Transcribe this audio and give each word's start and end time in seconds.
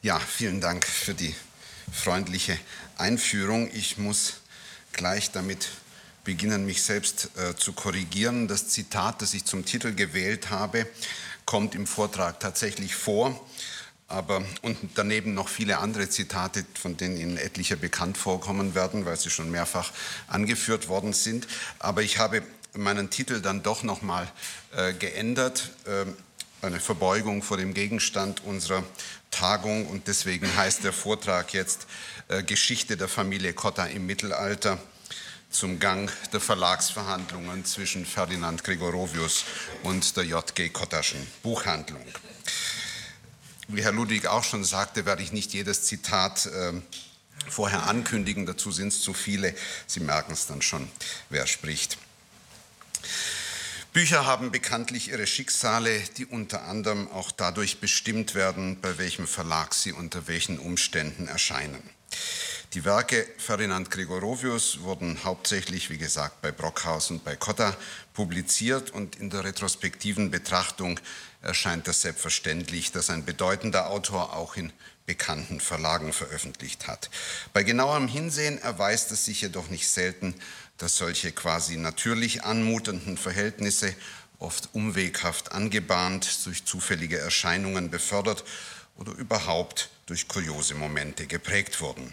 Ja, 0.00 0.20
vielen 0.20 0.60
Dank 0.60 0.86
für 0.86 1.12
die 1.12 1.34
freundliche 1.92 2.56
Einführung. 2.98 3.68
Ich 3.74 3.98
muss 3.98 4.34
gleich 4.92 5.32
damit 5.32 5.70
beginnen, 6.22 6.64
mich 6.64 6.84
selbst 6.84 7.30
äh, 7.36 7.56
zu 7.56 7.72
korrigieren. 7.72 8.46
Das 8.46 8.68
Zitat, 8.68 9.20
das 9.22 9.34
ich 9.34 9.44
zum 9.44 9.64
Titel 9.64 9.92
gewählt 9.92 10.50
habe, 10.50 10.86
kommt 11.46 11.74
im 11.74 11.84
Vortrag 11.84 12.38
tatsächlich 12.38 12.94
vor. 12.94 13.44
Aber 14.06 14.44
und 14.62 14.78
daneben 14.94 15.34
noch 15.34 15.48
viele 15.48 15.78
andere 15.78 16.08
Zitate, 16.08 16.64
von 16.80 16.96
denen 16.96 17.16
Ihnen 17.16 17.36
etliche 17.36 17.76
bekannt 17.76 18.16
vorkommen 18.16 18.76
werden, 18.76 19.04
weil 19.04 19.18
sie 19.18 19.30
schon 19.30 19.50
mehrfach 19.50 19.90
angeführt 20.28 20.86
worden 20.86 21.12
sind. 21.12 21.48
Aber 21.80 22.02
ich 22.02 22.18
habe 22.18 22.44
meinen 22.72 23.10
Titel 23.10 23.40
dann 23.40 23.64
doch 23.64 23.82
noch 23.82 24.02
mal 24.02 24.30
äh, 24.76 24.92
geändert. 24.92 25.72
Äh, 25.86 26.04
eine 26.62 26.80
Verbeugung 26.80 27.42
vor 27.42 27.56
dem 27.56 27.74
Gegenstand 27.74 28.44
unserer 28.44 28.82
Tagung 29.30 29.86
und 29.86 30.08
deswegen 30.08 30.54
heißt 30.56 30.84
der 30.84 30.92
Vortrag 30.92 31.52
jetzt 31.54 31.86
äh, 32.28 32.42
Geschichte 32.42 32.96
der 32.96 33.08
Familie 33.08 33.52
Cotta 33.52 33.86
im 33.86 34.06
Mittelalter 34.06 34.78
zum 35.50 35.78
Gang 35.78 36.10
der 36.32 36.40
Verlagsverhandlungen 36.40 37.64
zwischen 37.64 38.04
Ferdinand 38.04 38.64
Gregorovius 38.64 39.44
und 39.82 40.16
der 40.16 40.24
J.G. 40.24 40.68
Kottaschen 40.70 41.26
Buchhandlung. 41.42 42.04
Wie 43.68 43.82
Herr 43.82 43.92
Ludwig 43.92 44.26
auch 44.26 44.44
schon 44.44 44.64
sagte, 44.64 45.06
werde 45.06 45.22
ich 45.22 45.32
nicht 45.32 45.52
jedes 45.52 45.84
Zitat 45.84 46.46
äh, 46.46 46.72
vorher 47.48 47.86
ankündigen, 47.86 48.46
dazu 48.46 48.72
sind 48.72 48.88
es 48.88 49.00
zu 49.00 49.14
viele. 49.14 49.54
Sie 49.86 50.00
merken 50.00 50.32
es 50.32 50.46
dann 50.46 50.62
schon, 50.62 50.90
wer 51.30 51.46
spricht. 51.46 51.98
Bücher 53.92 54.26
haben 54.26 54.50
bekanntlich 54.50 55.08
ihre 55.08 55.26
Schicksale, 55.26 56.00
die 56.18 56.26
unter 56.26 56.64
anderem 56.64 57.10
auch 57.10 57.30
dadurch 57.30 57.80
bestimmt 57.80 58.34
werden, 58.34 58.80
bei 58.80 58.98
welchem 58.98 59.26
Verlag 59.26 59.74
sie 59.74 59.92
unter 59.92 60.28
welchen 60.28 60.58
Umständen 60.58 61.26
erscheinen. 61.26 61.82
Die 62.74 62.84
Werke 62.84 63.26
Ferdinand 63.38 63.90
Gregorovius 63.90 64.80
wurden 64.80 65.24
hauptsächlich, 65.24 65.88
wie 65.88 65.96
gesagt, 65.96 66.42
bei 66.42 66.52
Brockhaus 66.52 67.10
und 67.10 67.24
bei 67.24 67.34
Cotta 67.34 67.74
publiziert 68.12 68.90
und 68.90 69.16
in 69.16 69.30
der 69.30 69.44
retrospektiven 69.44 70.30
Betrachtung 70.30 71.00
erscheint 71.42 71.86
es 71.88 72.02
selbstverständlich, 72.02 72.92
dass 72.92 73.10
ein 73.10 73.24
bedeutender 73.24 73.90
Autor 73.90 74.34
auch 74.34 74.56
in 74.56 74.72
bekannten 75.06 75.60
Verlagen 75.60 76.12
veröffentlicht 76.12 76.86
hat. 76.86 77.10
Bei 77.52 77.62
genauerem 77.62 78.08
Hinsehen 78.08 78.58
erweist 78.60 79.10
es 79.12 79.24
sich 79.24 79.40
jedoch 79.40 79.68
nicht 79.68 79.88
selten, 79.88 80.34
dass 80.76 80.96
solche 80.96 81.32
quasi 81.32 81.76
natürlich 81.76 82.44
anmutenden 82.44 83.16
Verhältnisse 83.16 83.94
oft 84.38 84.68
umweghaft 84.72 85.52
angebahnt, 85.52 86.46
durch 86.46 86.64
zufällige 86.64 87.18
Erscheinungen 87.18 87.90
befördert 87.90 88.44
oder 88.96 89.12
überhaupt 89.12 89.90
durch 90.06 90.28
kuriose 90.28 90.74
Momente 90.74 91.26
geprägt 91.26 91.80
wurden. 91.80 92.12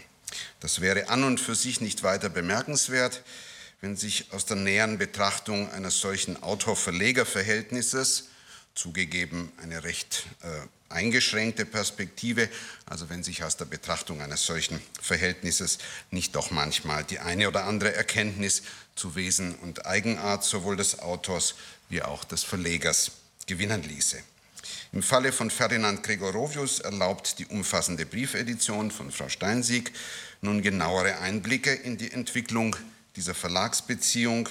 Das 0.60 0.80
wäre 0.80 1.08
an 1.08 1.24
und 1.24 1.38
für 1.40 1.54
sich 1.54 1.80
nicht 1.80 2.02
weiter 2.02 2.28
bemerkenswert, 2.28 3.22
wenn 3.80 3.96
sich 3.96 4.32
aus 4.32 4.46
der 4.46 4.56
näheren 4.56 4.98
Betrachtung 4.98 5.70
eines 5.70 6.00
solchen 6.00 6.42
Autor-Verleger-Verhältnisses, 6.42 8.30
zugegeben 8.76 9.50
eine 9.60 9.82
recht 9.82 10.26
äh, 10.42 10.46
eingeschränkte 10.88 11.64
Perspektive, 11.66 12.48
also 12.84 13.08
wenn 13.08 13.24
sich 13.24 13.42
aus 13.42 13.56
der 13.56 13.64
Betrachtung 13.64 14.20
eines 14.20 14.46
solchen 14.46 14.80
Verhältnisses 15.00 15.78
nicht 16.12 16.36
doch 16.36 16.52
manchmal 16.52 17.02
die 17.02 17.18
eine 17.18 17.48
oder 17.48 17.64
andere 17.64 17.92
Erkenntnis 17.94 18.62
zu 18.94 19.16
Wesen 19.16 19.56
und 19.56 19.86
Eigenart 19.86 20.44
sowohl 20.44 20.76
des 20.76 21.00
Autors 21.00 21.56
wie 21.88 22.02
auch 22.02 22.22
des 22.24 22.44
Verlegers 22.44 23.10
gewinnen 23.46 23.82
ließe. 23.82 24.22
Im 24.92 25.02
Falle 25.02 25.32
von 25.32 25.50
Ferdinand 25.50 26.02
Gregorovius 26.02 26.80
erlaubt 26.80 27.38
die 27.38 27.46
umfassende 27.46 28.06
Briefedition 28.06 28.90
von 28.90 29.10
Frau 29.10 29.28
Steinsieg 29.28 29.92
nun 30.40 30.62
genauere 30.62 31.18
Einblicke 31.18 31.72
in 31.72 31.96
die 31.96 32.12
Entwicklung 32.12 32.76
dieser 33.16 33.34
Verlagsbeziehung, 33.34 34.48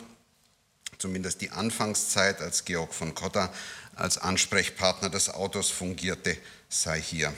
zumindest 0.97 1.41
die 1.41 1.52
Anfangszeit, 1.52 2.41
als 2.41 2.66
Georg 2.66 2.94
von 2.94 3.14
Cotta 3.14 3.53
als 3.95 4.17
Ansprechpartner 4.17 5.09
des 5.09 5.29
Autors 5.29 5.69
fungierte, 5.69 6.38
sei 6.69 7.01
hier 7.01 7.33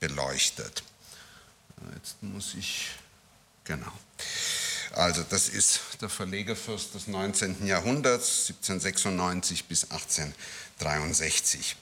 beleuchtet. 0.00 0.82
Jetzt 1.94 2.22
muss 2.22 2.54
ich, 2.54 2.88
genau. 3.64 3.92
Also 4.92 5.22
das 5.28 5.48
ist 5.48 5.80
der 6.00 6.08
Verlegerfürst 6.08 6.94
des 6.94 7.06
19. 7.06 7.66
Jahrhunderts, 7.66 8.48
1796 8.48 9.64
bis 9.66 9.84
1863. 9.90 11.76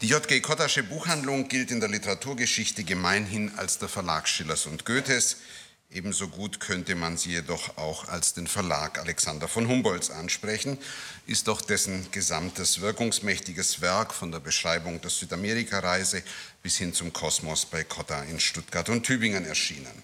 Die 0.00 0.08
J.G. 0.08 0.40
Kottasche 0.40 0.82
Buchhandlung 0.82 1.48
gilt 1.48 1.70
in 1.70 1.80
der 1.80 1.88
Literaturgeschichte 1.88 2.84
gemeinhin 2.84 3.52
als 3.56 3.78
der 3.78 3.88
Verlag 3.88 4.28
Schillers 4.28 4.66
und 4.66 4.84
Goethes. 4.84 5.38
Ebenso 5.94 6.28
gut 6.28 6.58
könnte 6.58 6.94
man 6.94 7.18
sie 7.18 7.32
jedoch 7.32 7.76
auch 7.76 8.08
als 8.08 8.32
den 8.32 8.46
Verlag 8.46 8.98
Alexander 8.98 9.46
von 9.46 9.68
Humboldts 9.68 10.10
ansprechen, 10.10 10.78
ist 11.26 11.48
doch 11.48 11.60
dessen 11.60 12.10
gesamtes 12.12 12.80
wirkungsmächtiges 12.80 13.82
Werk 13.82 14.14
von 14.14 14.32
der 14.32 14.40
Beschreibung 14.40 15.02
der 15.02 15.10
Südamerika-Reise 15.10 16.22
bis 16.62 16.78
hin 16.78 16.94
zum 16.94 17.12
Kosmos 17.12 17.66
bei 17.66 17.84
Cotta 17.84 18.22
in 18.22 18.40
Stuttgart 18.40 18.88
und 18.88 19.04
Tübingen 19.04 19.44
erschienen. 19.44 20.02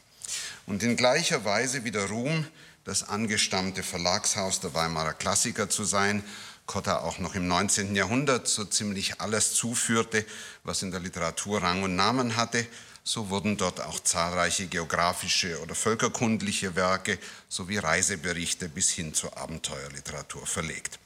Und 0.67 0.83
in 0.83 0.95
gleicher 0.95 1.47
Weise 1.47 1.85
wie 1.85 1.91
der 1.91 2.05
Ruhm, 2.11 2.47
das 2.85 3.09
angestammte 3.09 3.83
Verlagshaus 3.83 4.61
der 4.61 4.75
Weimarer 4.75 5.15
Klassiker 5.15 5.71
zu 5.71 5.85
sein, 5.85 6.23
Cotta 6.67 6.99
auch 6.99 7.19
noch 7.19 7.35
im 7.35 7.49
19. 7.49 7.97
Jahrhundert 7.97 8.47
so 8.47 8.67
ziemlich 8.67 9.23
alles 9.23 9.55
zuführte, 9.55 10.27
was 10.65 10.83
in 10.83 10.91
der 10.91 11.01
Literatur 11.01 11.63
Rang 11.63 11.83
und 11.83 11.97
Namen 11.97 12.37
hatte, 12.37 12.67
so 13.09 13.31
wurden 13.31 13.57
dort 13.57 13.81
auch 13.81 14.01
zahlreiche 14.01 14.67
geografische 14.67 15.63
oder 15.63 15.75
völkerkundliche 15.75 16.77
Werke 16.77 17.19
sowie 17.49 17.79
Reiseberichte 17.79 18.69
bis 18.69 18.91
hin 18.91 19.15
zur 19.15 19.35
Abenteuerliteratur 19.39 20.47
verlegt. 20.47 20.99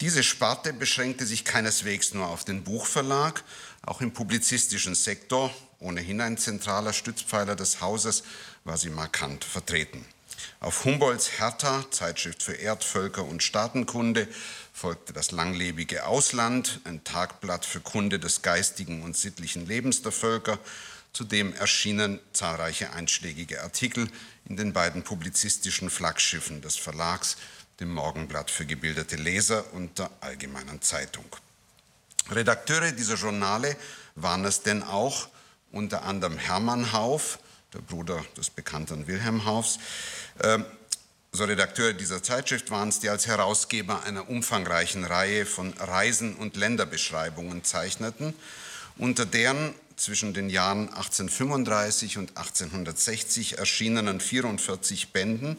Diese 0.00 0.22
Sparte 0.22 0.72
beschränkte 0.72 1.26
sich 1.26 1.44
keineswegs 1.44 2.14
nur 2.14 2.28
auf 2.28 2.44
den 2.44 2.62
Buchverlag, 2.62 3.42
auch 3.82 4.00
im 4.00 4.12
publizistischen 4.12 4.94
Sektor, 4.94 5.52
ohnehin 5.80 6.20
ein 6.20 6.38
zentraler 6.38 6.92
Stützpfeiler 6.92 7.56
des 7.56 7.80
Hauses, 7.80 8.22
war 8.62 8.76
sie 8.76 8.90
markant 8.90 9.42
vertreten. 9.42 10.04
Auf 10.60 10.84
Humboldts 10.84 11.40
Hertha, 11.40 11.84
Zeitschrift 11.90 12.44
für 12.44 12.54
Erdvölker 12.54 13.24
und 13.24 13.42
Staatenkunde, 13.42 14.28
folgte 14.72 15.12
das 15.12 15.32
langlebige 15.32 16.06
Ausland, 16.06 16.80
ein 16.84 17.02
Tagblatt 17.02 17.64
für 17.64 17.80
Kunde 17.80 18.20
des 18.20 18.42
geistigen 18.42 19.02
und 19.02 19.16
sittlichen 19.16 19.66
Lebens 19.66 20.02
der 20.02 20.12
Völker. 20.12 20.60
Zudem 21.12 21.54
erschienen 21.54 22.20
zahlreiche 22.32 22.92
einschlägige 22.92 23.62
Artikel 23.62 24.08
in 24.48 24.56
den 24.56 24.72
beiden 24.72 25.02
publizistischen 25.02 25.90
Flaggschiffen 25.90 26.62
des 26.62 26.76
Verlags, 26.76 27.36
dem 27.80 27.92
Morgenblatt 27.92 28.50
für 28.50 28.66
gebildete 28.66 29.16
Leser 29.16 29.72
und 29.72 29.98
der 29.98 30.10
Allgemeinen 30.20 30.82
Zeitung. 30.82 31.24
Redakteure 32.30 32.92
dieser 32.92 33.14
Journale 33.14 33.76
waren 34.14 34.44
es 34.44 34.62
denn 34.62 34.82
auch 34.82 35.28
unter 35.72 36.02
anderem 36.02 36.38
Hermann 36.38 36.92
Hauf, 36.92 37.38
der 37.72 37.80
Bruder 37.80 38.24
des 38.36 38.50
bekannten 38.50 39.06
Wilhelm 39.06 39.44
Haufs, 39.44 39.78
äh, 40.38 40.58
so 41.30 41.44
Redakteure 41.44 41.92
dieser 41.92 42.22
Zeitschrift 42.22 42.70
waren 42.70 42.88
es, 42.88 43.00
die 43.00 43.10
als 43.10 43.26
Herausgeber 43.26 44.02
einer 44.04 44.30
umfangreichen 44.30 45.04
Reihe 45.04 45.44
von 45.44 45.74
Reisen 45.74 46.34
und 46.34 46.56
Länderbeschreibungen 46.56 47.64
zeichneten, 47.64 48.34
unter 48.96 49.26
deren 49.26 49.74
zwischen 49.98 50.34
den 50.34 50.48
Jahren 50.48 50.88
1835 50.88 52.18
und 52.18 52.36
1860 52.36 53.58
erschienenen 53.58 54.20
44 54.20 55.12
Bänden 55.12 55.56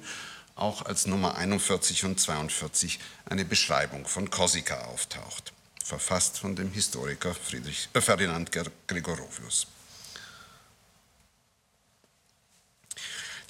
auch 0.55 0.85
als 0.85 1.07
Nummer 1.07 1.35
41 1.35 2.05
und 2.05 2.19
42 2.19 2.99
eine 3.25 3.45
Beschreibung 3.45 4.05
von 4.05 4.29
Korsika 4.29 4.81
auftaucht, 4.85 5.53
verfasst 5.83 6.39
von 6.39 6.55
dem 6.55 6.71
Historiker 6.71 7.33
Friedrich, 7.33 7.89
äh 7.93 8.01
Ferdinand 8.01 8.51
Gregorovius. 8.87 9.67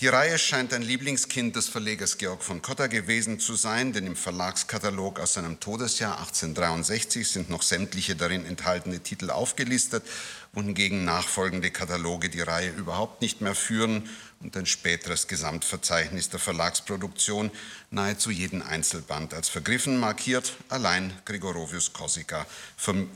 Die 0.01 0.07
Reihe 0.07 0.39
scheint 0.39 0.71
ein 0.71 0.81
Lieblingskind 0.81 1.57
des 1.57 1.67
Verlegers 1.67 2.17
Georg 2.17 2.41
von 2.41 2.61
Cotta 2.61 2.87
gewesen 2.87 3.37
zu 3.41 3.55
sein, 3.55 3.91
denn 3.91 4.07
im 4.07 4.15
Verlagskatalog 4.15 5.19
aus 5.19 5.33
seinem 5.33 5.59
Todesjahr 5.59 6.19
1863 6.19 7.27
sind 7.27 7.49
noch 7.49 7.63
sämtliche 7.63 8.15
darin 8.15 8.45
enthaltene 8.45 9.01
Titel 9.01 9.29
aufgelistet, 9.29 10.05
wohingegen 10.53 11.03
nachfolgende 11.03 11.69
Kataloge 11.69 12.29
die 12.29 12.39
Reihe 12.39 12.69
überhaupt 12.69 13.21
nicht 13.21 13.41
mehr 13.41 13.55
führen 13.55 14.09
und 14.39 14.55
ein 14.55 14.65
späteres 14.65 15.27
Gesamtverzeichnis 15.27 16.29
der 16.29 16.39
Verlagsproduktion 16.39 17.51
nahezu 17.91 18.31
jeden 18.31 18.61
Einzelband 18.61 19.33
als 19.33 19.49
vergriffen 19.49 19.97
markiert, 19.97 20.53
allein 20.69 21.11
Gregorovius 21.25 21.91
Korsika 21.91 22.47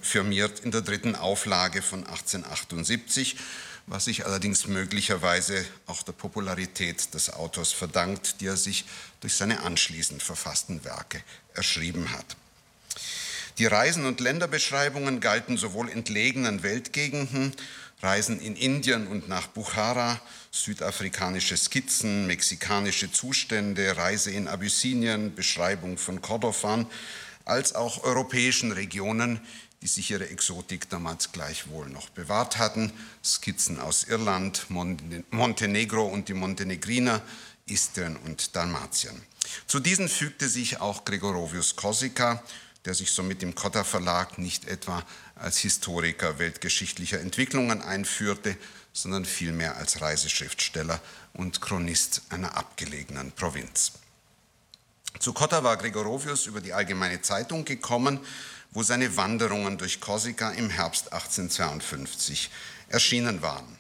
firmiert 0.02 0.60
in 0.60 0.72
der 0.72 0.82
dritten 0.82 1.16
Auflage 1.16 1.82
von 1.82 2.00
1878 2.00 3.38
was 3.86 4.06
sich 4.06 4.26
allerdings 4.26 4.68
möglicherweise 4.68 5.66
auch 5.88 6.04
der 6.04 6.14
Popularität 6.14 7.14
des 7.14 7.32
Autors 7.32 7.72
verdankt, 7.72 8.40
die 8.40 8.48
er 8.48 8.58
sich 8.58 8.86
durch 9.20 9.36
seine 9.36 9.62
anschließend 9.62 10.24
verfassten 10.24 10.84
Werke 10.86 11.22
erschrieben 11.54 12.12
hat. 12.12 12.38
Die 13.58 13.66
Reisen- 13.66 14.06
und 14.06 14.20
Länderbeschreibungen 14.20 15.20
galten 15.20 15.58
sowohl 15.58 15.90
entlegenen 15.90 16.64
Weltgegenden, 16.64 17.54
Reisen 18.02 18.42
in 18.42 18.56
Indien 18.56 19.08
und 19.08 19.30
nach 19.30 19.48
Bukhara, 19.48 20.20
südafrikanische 20.52 21.56
Skizzen, 21.56 22.28
mexikanische 22.28 23.12
Zustände, 23.12 23.96
Reise 23.96 24.32
in 24.32 24.48
Abyssinien, 24.48 25.36
Beschreibung 25.36 25.98
von 25.98 26.22
Kordofan, 26.22 26.88
als 27.46 27.76
auch 27.76 28.04
europäischen 28.04 28.72
Regionen, 28.72 29.40
die 29.84 29.88
sich 29.88 30.12
ihre 30.12 30.30
Exotik 30.30 30.90
damals 30.90 31.34
gleichwohl 31.34 31.90
noch 31.90 32.08
bewahrt 32.10 32.58
hatten, 32.58 32.94
Skizzen 33.22 33.82
aus 33.82 34.06
Irland, 34.06 34.68
Montenegro 34.70 36.06
und 36.06 36.30
die 36.30 36.34
Montenegriner, 36.34 37.22
Istrien 37.66 38.16
und 38.16 38.56
Dalmatien. 38.56 39.22
Zu 39.68 39.82
diesen 39.82 40.08
fügte 40.08 40.48
sich 40.48 40.80
auch 40.80 41.04
Gregorovius 41.04 41.76
Korsika, 41.76 42.42
der 42.86 42.94
sich 42.94 43.12
somit 43.12 43.44
im 43.44 43.56
Cotta 43.56 43.84
Verlag 43.84 44.38
nicht 44.38 44.70
etwa 44.70 45.04
als 45.36 45.58
Historiker 45.58 46.40
weltgeschichtlicher 46.40 47.20
Entwicklungen 47.20 47.82
einführte, 47.82 48.56
sondern 48.94 49.26
vielmehr 49.26 49.76
als 49.76 50.00
Reiseschriftsteller 50.00 51.02
und 51.34 51.60
Chronist 51.60 52.22
einer 52.30 52.56
abgelegenen 52.56 53.34
Provinz. 53.34 53.92
Zu 55.20 55.34
Cotta 55.34 55.64
war 55.64 55.76
Gregorovius 55.76 56.48
über 56.48 56.62
die 56.62 56.74
Allgemeine 56.74 57.22
Zeitung 57.22 57.66
gekommen, 57.66 58.20
wo 58.74 58.84
seine 58.84 59.16
Wanderungen 59.16 59.78
durch 59.78 60.02
Korsika 60.02 60.52
im 60.52 60.70
Herbst 60.70 61.14
1852 61.14 62.50
erschienen 62.90 63.42
waren. 63.42 63.80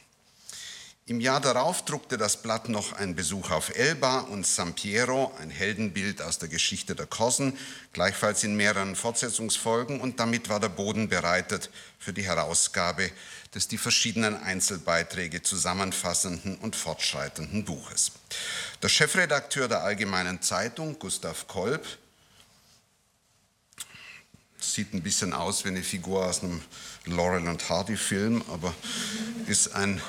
Im 1.05 1.19
Jahr 1.19 1.41
darauf 1.41 1.83
druckte 1.83 2.17
das 2.17 2.41
Blatt 2.41 2.69
noch 2.69 2.93
einen 2.93 3.13
Besuch 3.13 3.51
auf 3.51 3.75
Elba 3.75 4.19
und 4.19 4.47
San 4.47 4.73
Piero, 4.73 5.33
ein 5.41 5.49
Heldenbild 5.49 6.21
aus 6.21 6.39
der 6.39 6.47
Geschichte 6.47 6.95
der 6.95 7.07
Korsen, 7.07 7.57
gleichfalls 7.91 8.45
in 8.45 8.55
mehreren 8.55 8.95
Fortsetzungsfolgen 8.95 9.99
und 9.99 10.21
damit 10.21 10.47
war 10.47 10.61
der 10.61 10.69
Boden 10.69 11.09
bereitet 11.09 11.71
für 11.99 12.13
die 12.13 12.23
Herausgabe 12.23 13.11
des 13.53 13.67
die 13.67 13.77
verschiedenen 13.77 14.41
Einzelbeiträge 14.41 15.41
zusammenfassenden 15.41 16.55
und 16.59 16.77
fortschreitenden 16.77 17.65
Buches. 17.65 18.13
Der 18.81 18.87
Chefredakteur 18.87 19.67
der 19.67 19.83
Allgemeinen 19.83 20.41
Zeitung, 20.41 20.97
Gustav 20.99 21.49
Kolb, 21.49 21.85
sieht 24.71 24.93
ein 24.93 25.01
bisschen 25.01 25.33
aus 25.33 25.65
wie 25.65 25.69
eine 25.69 25.83
Figur 25.83 26.25
aus 26.25 26.43
einem 26.43 26.61
Laurel 27.05 27.47
und 27.47 27.67
Hardy 27.69 27.97
Film, 27.97 28.43
aber 28.49 28.73
ist 29.47 29.75
ein 29.75 30.01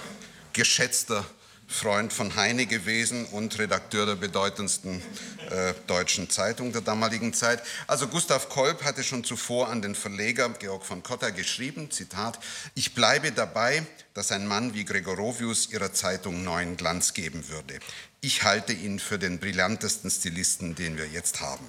geschätzter 0.53 1.25
Freund 1.67 2.13
von 2.13 2.37
Heine 2.37 2.67
gewesen 2.67 3.25
und 3.27 3.59
Redakteur 3.59 4.07
der 4.07 4.15
bedeutendsten 4.15 5.03
äh, 5.51 5.75
deutschen 5.87 6.31
Zeitung 6.31 6.73
der 6.73 6.83
damaligen 6.83 7.33
Zeit. 7.33 7.63
Also 7.87 8.07
Gustav 8.07 8.49
Kolb 8.49 8.85
hatte 8.85 9.03
schon 9.03 9.25
zuvor 9.25 9.69
an 9.69 9.83
den 9.83 9.95
Verleger 9.95 10.49
Georg 10.51 10.85
von 10.85 11.03
Cotta 11.03 11.31
geschrieben, 11.31 11.91
Zitat, 11.91 12.39
ich 12.75 12.95
bleibe 12.95 13.33
dabei, 13.33 13.85
dass 14.13 14.31
ein 14.31 14.47
Mann 14.47 14.75
wie 14.75 14.85
Gregorovius 14.85 15.71
ihrer 15.71 15.93
Zeitung 15.93 16.45
neuen 16.45 16.77
Glanz 16.77 17.15
geben 17.15 17.49
würde. 17.49 17.81
Ich 18.21 18.45
halte 18.45 18.73
ihn 18.73 18.99
für 18.99 19.19
den 19.19 19.39
brillantesten 19.39 20.11
Stilisten, 20.11 20.75
den 20.75 20.97
wir 20.97 21.09
jetzt 21.09 21.41
haben. 21.41 21.67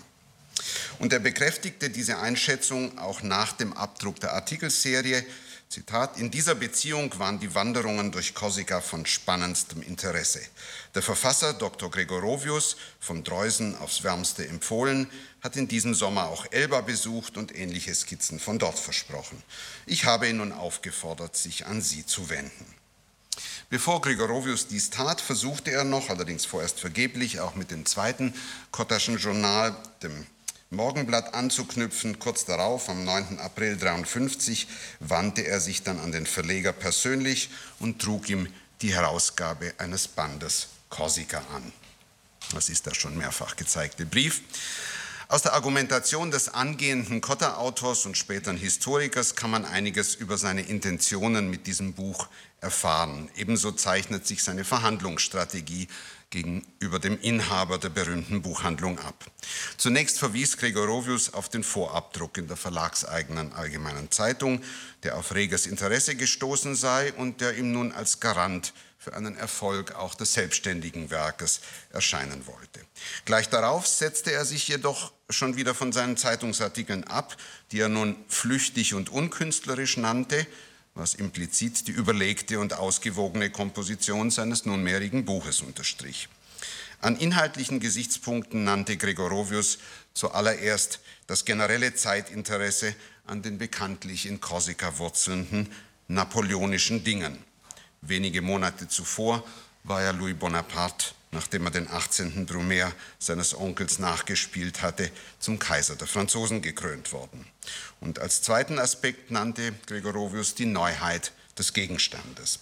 Und 1.00 1.13
er 1.13 1.19
bekräftigte 1.19 1.90
diese 1.90 2.18
Einschätzung 2.18 2.98
auch 2.98 3.22
nach 3.22 3.54
dem 3.54 3.74
Abdruck 3.74 4.19
der 4.19 4.34
Artikelserie, 4.34 5.25
Zitat, 5.68 6.19
in 6.19 6.31
dieser 6.31 6.56
Beziehung 6.56 7.18
waren 7.19 7.40
die 7.40 7.54
Wanderungen 7.54 8.12
durch 8.12 8.34
Korsika 8.34 8.81
von 8.81 9.06
spannendstem 9.06 9.81
Interesse. 9.81 10.40
Der 10.94 11.02
Verfasser 11.02 11.54
Dr. 11.54 11.90
Gregorovius, 11.90 12.78
von 13.00 13.24
Dreusen 13.24 13.75
aufs 13.80 14.04
Wärmste 14.04 14.48
empfohlen, 14.48 15.10
hat 15.42 15.57
in 15.57 15.68
diesem 15.68 15.94
Sommer 15.94 16.30
auch 16.30 16.46
Elba 16.52 16.81
besucht 16.81 17.36
und 17.36 17.54
ähnliche 17.54 17.94
Skizzen 17.94 18.40
von 18.40 18.60
dort 18.60 18.80
versprochen. 18.80 19.42
Ich 19.86 20.06
habe 20.06 20.30
ihn 20.30 20.38
nun 20.38 20.54
aufgefordert, 20.54 21.36
sich 21.36 21.66
an 21.66 21.81
sie 21.81 22.06
zu 22.06 22.30
wenden. 22.30 22.66
Bevor 23.69 24.02
Gregorovius 24.02 24.68
dies 24.68 24.92
tat, 24.92 25.19
versuchte 25.19 25.72
er 25.72 25.84
noch, 25.84 26.10
allerdings 26.10 26.46
vorerst 26.46 26.80
vergeblich, 26.80 27.40
auch 27.40 27.56
mit 27.56 27.72
dem 27.72 27.86
zweiten 27.86 28.34
Kottaschen 28.72 29.18
Journal, 29.18 29.75
dem 30.04 30.25
Morgenblatt 30.75 31.33
anzuknüpfen. 31.33 32.19
Kurz 32.19 32.45
darauf, 32.45 32.89
am 32.89 33.04
9. 33.04 33.39
April 33.39 33.72
1953, 33.72 34.68
wandte 35.00 35.42
er 35.48 35.60
sich 35.60 35.83
dann 35.83 36.00
an 36.00 36.12
den 36.12 36.25
Verleger 36.25 36.74
persönlich 36.74 37.50
und 37.80 38.01
trug 38.01 38.30
ihm 38.30 38.48
die 38.81 38.94
Herausgabe 38.94 39.74
eines 39.77 40.07
Bandes 40.07 40.68
Korsika 40.89 41.39
an. 41.56 41.72
Das 42.54 42.69
ist 42.69 42.86
der 42.86 42.94
schon 42.94 43.18
mehrfach 43.18 43.56
gezeigte 43.56 44.06
Brief. 44.06 44.42
Aus 45.27 45.42
der 45.42 45.54
Argumentation 45.54 46.30
des 46.30 46.50
angehenden 46.50 47.19
Kotter-Autors 47.19 48.06
und 48.06 48.16
späteren 48.16 48.57
Historikers 48.57 49.36
kann 49.36 49.50
man 49.50 49.66
einiges 49.66 50.13
über 50.13 50.38
seine 50.38 50.62
Intentionen 50.62 51.50
mit 51.50 51.66
diesem 51.66 51.94
Buch 51.94 52.28
erfahren. 52.62 53.30
Ebenso 53.36 53.71
zeichnet 53.71 54.28
sich 54.28 54.44
seine 54.44 54.63
Verhandlungsstrategie 54.63 55.88
gegenüber 56.35 56.99
dem 56.99 57.17
Inhaber 57.21 57.77
der 57.77 57.87
berühmten 57.87 58.41
Buchhandlung 58.41 58.99
ab. 58.99 59.23
Zunächst 59.77 60.19
verwies 60.19 60.57
Gregorovius 60.57 61.33
auf 61.33 61.47
den 61.47 61.63
Vorabdruck 61.63 62.37
in 62.37 62.49
der 62.49 62.57
verlagseigenen 62.57 63.53
Allgemeinen 63.53 64.11
Zeitung, 64.11 64.61
der 65.03 65.17
auf 65.17 65.33
reges 65.33 65.65
Interesse 65.65 66.15
gestoßen 66.15 66.75
sei 66.75 67.13
und 67.13 67.39
der 67.39 67.57
ihm 67.57 67.71
nun 67.71 67.93
als 67.93 68.19
Garant 68.19 68.73
für 68.97 69.13
einen 69.13 69.37
Erfolg 69.37 69.95
auch 69.95 70.13
des 70.13 70.33
selbstständigen 70.33 71.09
Werkes 71.09 71.61
erscheinen 71.91 72.45
wollte. 72.47 72.81
Gleich 73.23 73.47
darauf 73.47 73.87
setzte 73.87 74.33
er 74.33 74.43
sich 74.43 74.67
jedoch 74.67 75.13
schon 75.29 75.55
wieder 75.55 75.73
von 75.73 75.93
seinen 75.93 76.17
Zeitungsartikeln 76.17 77.05
ab, 77.05 77.37
die 77.71 77.79
er 77.79 77.87
nun 77.87 78.17
flüchtig 78.27 78.93
und 78.93 79.09
unkünstlerisch 79.09 79.95
nannte, 79.95 80.45
was 80.95 81.13
implizit 81.13 81.88
die 81.88 81.92
überlegte 81.92 82.59
und 82.59 82.74
ausgewogene 82.74 83.50
Komposition 83.50 84.31
seines 84.31 84.65
nunmehrigen 84.65 85.25
Buches 85.25 85.62
unterstrich. 85.62 86.30
An 87.01 87.18
inhaltlichen 87.18 87.80
Gesichtspunkten 87.81 88.63
nannte 88.63 88.97
Gregorovius 88.97 89.77
zuallererst 90.13 91.01
das 91.27 91.44
generelle 91.44 91.94
Zeitinteresse 91.94 92.95
an 93.27 93.42
den 93.42 93.57
bekanntlich 93.57 94.25
in 94.25 94.39
Korsika 94.39 94.97
wurzelnden 94.97 95.69
napoleonischen 96.07 97.03
Dingen. 97.03 97.38
Wenige 98.01 98.42
Monate 98.42 98.88
zuvor 98.88 99.44
war 99.83 100.01
ja 100.01 100.12
Louis 100.12 100.36
Bonaparte 100.38 101.07
nachdem 101.35 101.65
er 101.65 101.71
den 101.71 101.87
18. 101.87 102.45
Brumaire 102.47 102.91
seines 103.19 103.55
Onkels 103.55 103.99
nachgespielt 103.99 104.81
hatte, 104.81 105.11
zum 105.39 105.59
Kaiser 105.59 105.95
der 105.95 106.07
Franzosen 106.07 106.61
gekrönt 106.61 107.11
worden. 107.11 107.45
Und 107.99 108.19
als 108.19 108.41
zweiten 108.41 108.79
Aspekt 108.79 109.29
nannte 109.29 109.73
Gregorovius 109.85 110.56
die 110.56 110.65
Neuheit 110.65 111.33
des 111.57 111.73
Gegenstandes. 111.73 112.59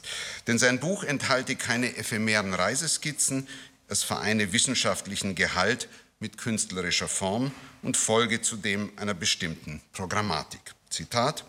Denn 0.48 0.60
sein 0.60 0.80
Buch 0.80 1.04
enthalte 1.04 1.56
keine 1.56 1.96
ephemeren 1.96 2.54
Reiseskizzen, 2.54 3.48
es 3.88 4.04
vereine 4.04 4.54
wissenschaftlichen 4.54 5.36
Gehalt 5.36 5.88
mit 6.20 6.38
künstlerischer 6.38 7.08
Form 7.08 7.52
und 7.82 7.98
folge 7.98 8.42
zudem 8.42 8.92
einer 8.96 9.14
bestimmten 9.14 9.82
Programmatik. 9.92 10.62
Zitat, 10.90 11.46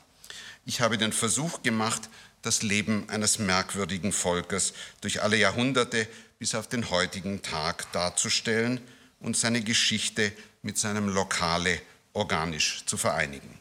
ich 0.67 0.81
habe 0.81 0.99
den 0.99 1.13
Versuch 1.13 1.63
gemacht, 1.63 2.09
das 2.43 2.63
Leben 2.63 3.09
eines 3.09 3.39
merkwürdigen 3.39 4.13
Volkes 4.13 4.75
durch 5.01 5.23
alle 5.23 5.37
Jahrhunderte 5.37 6.07
bis 6.45 6.55
auf 6.55 6.69
den 6.69 6.91
heutigen 6.91 7.41
Tag 7.41 7.91
darzustellen 7.93 8.79
und 9.21 9.35
seine 9.35 9.63
Geschichte 9.63 10.31
mit 10.61 10.77
seinem 10.77 11.09
Lokale 11.09 11.81
organisch 12.13 12.85
zu 12.85 12.99
vereinigen. 12.99 13.59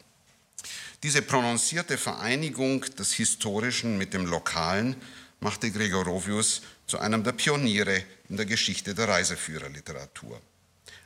Diese 1.02 1.22
prononcierte 1.22 1.98
Vereinigung 1.98 2.82
des 2.82 3.14
Historischen 3.14 3.98
mit 3.98 4.14
dem 4.14 4.26
Lokalen 4.26 4.98
machte 5.40 5.72
Gregorovius 5.72 6.62
zu 6.86 7.00
einem 7.00 7.24
der 7.24 7.32
Pioniere 7.32 8.04
in 8.28 8.36
der 8.36 8.46
Geschichte 8.46 8.94
der 8.94 9.08
Reiseführerliteratur. 9.08 10.42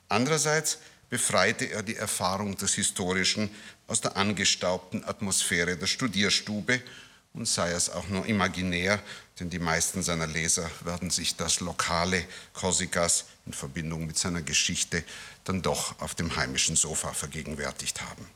Andererseits 0.10 0.80
befreite 1.12 1.66
er 1.66 1.84
die 1.84 1.98
Erfahrung 1.98 2.58
des 2.58 2.74
Historischen 2.74 3.52
aus 3.86 4.02
der 4.02 4.18
angestaubten 4.18 5.06
Atmosphäre 5.06 5.78
der 5.78 5.86
Studierstube 5.86 6.82
und 7.38 7.48
sei 7.48 7.72
es 7.72 7.92
auch 7.92 8.10
nur 8.10 8.26
imaginär, 8.26 9.00
denn 9.40 9.52
die 9.52 9.60
meisten 9.60 10.02
seiner 10.02 10.26
Leser 10.26 10.70
werden 10.84 11.12
sich 11.12 11.36
das 11.36 11.60
lokale 11.60 12.26
Korsikas 12.54 13.26
in 13.46 13.54
Verbindung 13.54 14.08
mit 14.08 14.18
seiner 14.18 14.42
Geschichte 14.42 15.04
dann 15.44 15.62
doch 15.62 16.00
auf 16.02 16.16
dem 16.16 16.36
heimischen 16.36 16.76
Sofa 16.76 17.14
vergegenwärtigt 17.14 18.02
haben. 18.02 18.28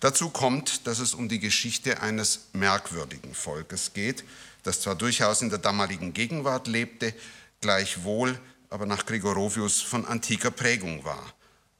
Dazu 0.00 0.30
kommt, 0.30 0.86
dass 0.86 0.98
es 0.98 1.12
um 1.12 1.28
die 1.28 1.40
Geschichte 1.40 2.00
eines 2.00 2.46
merkwürdigen 2.54 3.34
Volkes 3.34 3.92
geht, 3.92 4.24
das 4.62 4.80
zwar 4.80 4.94
durchaus 4.94 5.42
in 5.42 5.50
der 5.50 5.58
damaligen 5.58 6.14
Gegenwart 6.14 6.68
lebte, 6.68 7.14
gleichwohl 7.60 8.40
aber 8.70 8.86
nach 8.86 9.04
Gregorovius 9.04 9.82
von 9.82 10.06
antiker 10.06 10.50
Prägung 10.50 11.04
war. 11.04 11.34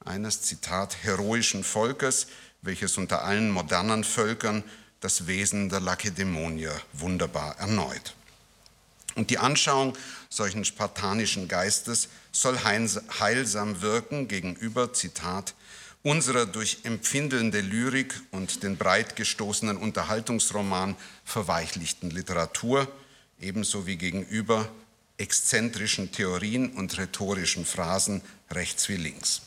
Eines, 0.05 0.43
Zitat, 0.43 0.99
heroischen 1.03 1.65
Volkes, 1.65 2.27
welches 2.61 2.99
unter 2.99 3.25
allen 3.25 3.51
modernen 3.51 4.05
Völkern 4.05 4.63
das 5.01 5.27
Wesen 5.27 5.69
der 5.69 5.81
Lakedämonier 5.81 6.81
wunderbar 6.93 7.59
erneut. 7.59 8.15
Und 9.15 9.31
die 9.31 9.39
Anschauung 9.39 9.97
solchen 10.29 10.65
spartanischen 10.65 11.49
Geistes 11.49 12.09
soll 12.33 12.59
heilsam 12.59 13.81
wirken 13.81 14.29
gegenüber, 14.29 14.93
Zitat, 14.93 15.55
unserer 16.03 16.47
durch 16.47 16.79
empfindelnde 16.85 17.61
Lyrik 17.61 18.15
und 18.31 18.63
den 18.63 18.77
breit 18.77 19.17
gestoßenen 19.17 19.77
Unterhaltungsroman 19.77 20.95
verweichlichten 21.25 22.11
Literatur, 22.11 22.87
ebenso 23.41 23.87
wie 23.87 23.97
gegenüber 23.97 24.69
exzentrischen 25.19 26.13
Theorien 26.13 26.71
und 26.75 26.97
rhetorischen 26.99 27.65
Phrasen 27.65 28.21
rechts 28.51 28.89
wie 28.89 28.97
links. 28.97 29.43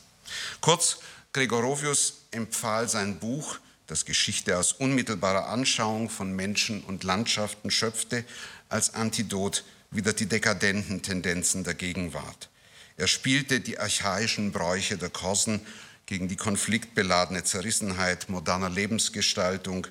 Kurz, 0.60 0.98
Gregorovius 1.32 2.24
empfahl 2.32 2.88
sein 2.88 3.18
Buch, 3.20 3.58
das 3.90 4.04
Geschichte 4.04 4.56
aus 4.56 4.72
unmittelbarer 4.72 5.48
Anschauung 5.48 6.10
von 6.10 6.32
Menschen 6.32 6.82
und 6.84 7.02
Landschaften 7.02 7.70
schöpfte, 7.70 8.24
als 8.68 8.94
Antidot 8.94 9.64
wider 9.90 10.12
die 10.12 10.26
dekadenten 10.26 11.02
Tendenzen 11.02 11.64
der 11.64 11.74
Gegenwart. 11.74 12.48
Er 12.96 13.08
spielte 13.08 13.60
die 13.60 13.78
archaischen 13.78 14.52
Bräuche 14.52 14.96
der 14.96 15.10
Korsen 15.10 15.60
gegen 16.06 16.28
die 16.28 16.36
konfliktbeladene 16.36 17.42
Zerrissenheit 17.42 18.28
moderner 18.28 18.70
Lebensgestaltung, 18.70 19.88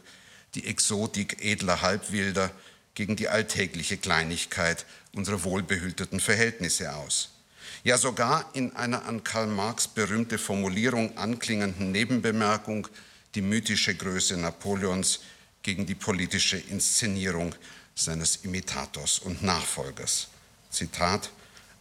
die 0.56 0.65
Exotik 0.65 1.44
edler 1.44 1.82
Halbwilder, 1.82 2.51
gegen 2.96 3.15
die 3.15 3.29
alltägliche 3.29 3.98
Kleinigkeit 3.98 4.86
unserer 5.13 5.44
wohlbehüteten 5.44 6.20
Verhältnisse 6.20 6.94
aus. 6.96 7.29
Ja, 7.84 7.98
sogar 7.98 8.50
in 8.53 8.75
einer 8.75 9.06
an 9.06 9.24
Karl 9.24 9.48
Marx 9.48 9.88
berühmte 9.88 10.38
Formulierung 10.38 11.18
anklingenden 11.18 11.91
Nebenbemerkung 11.91 12.88
die 13.36 13.41
mythische 13.41 13.95
Größe 13.95 14.38
Napoleons 14.38 15.19
gegen 15.62 15.86
die 15.86 15.95
politische 15.95 16.57
Inszenierung 16.57 17.53
seines 17.95 18.38
Imitators 18.38 19.19
und 19.19 19.43
Nachfolgers. 19.43 20.27
Zitat, 20.69 21.29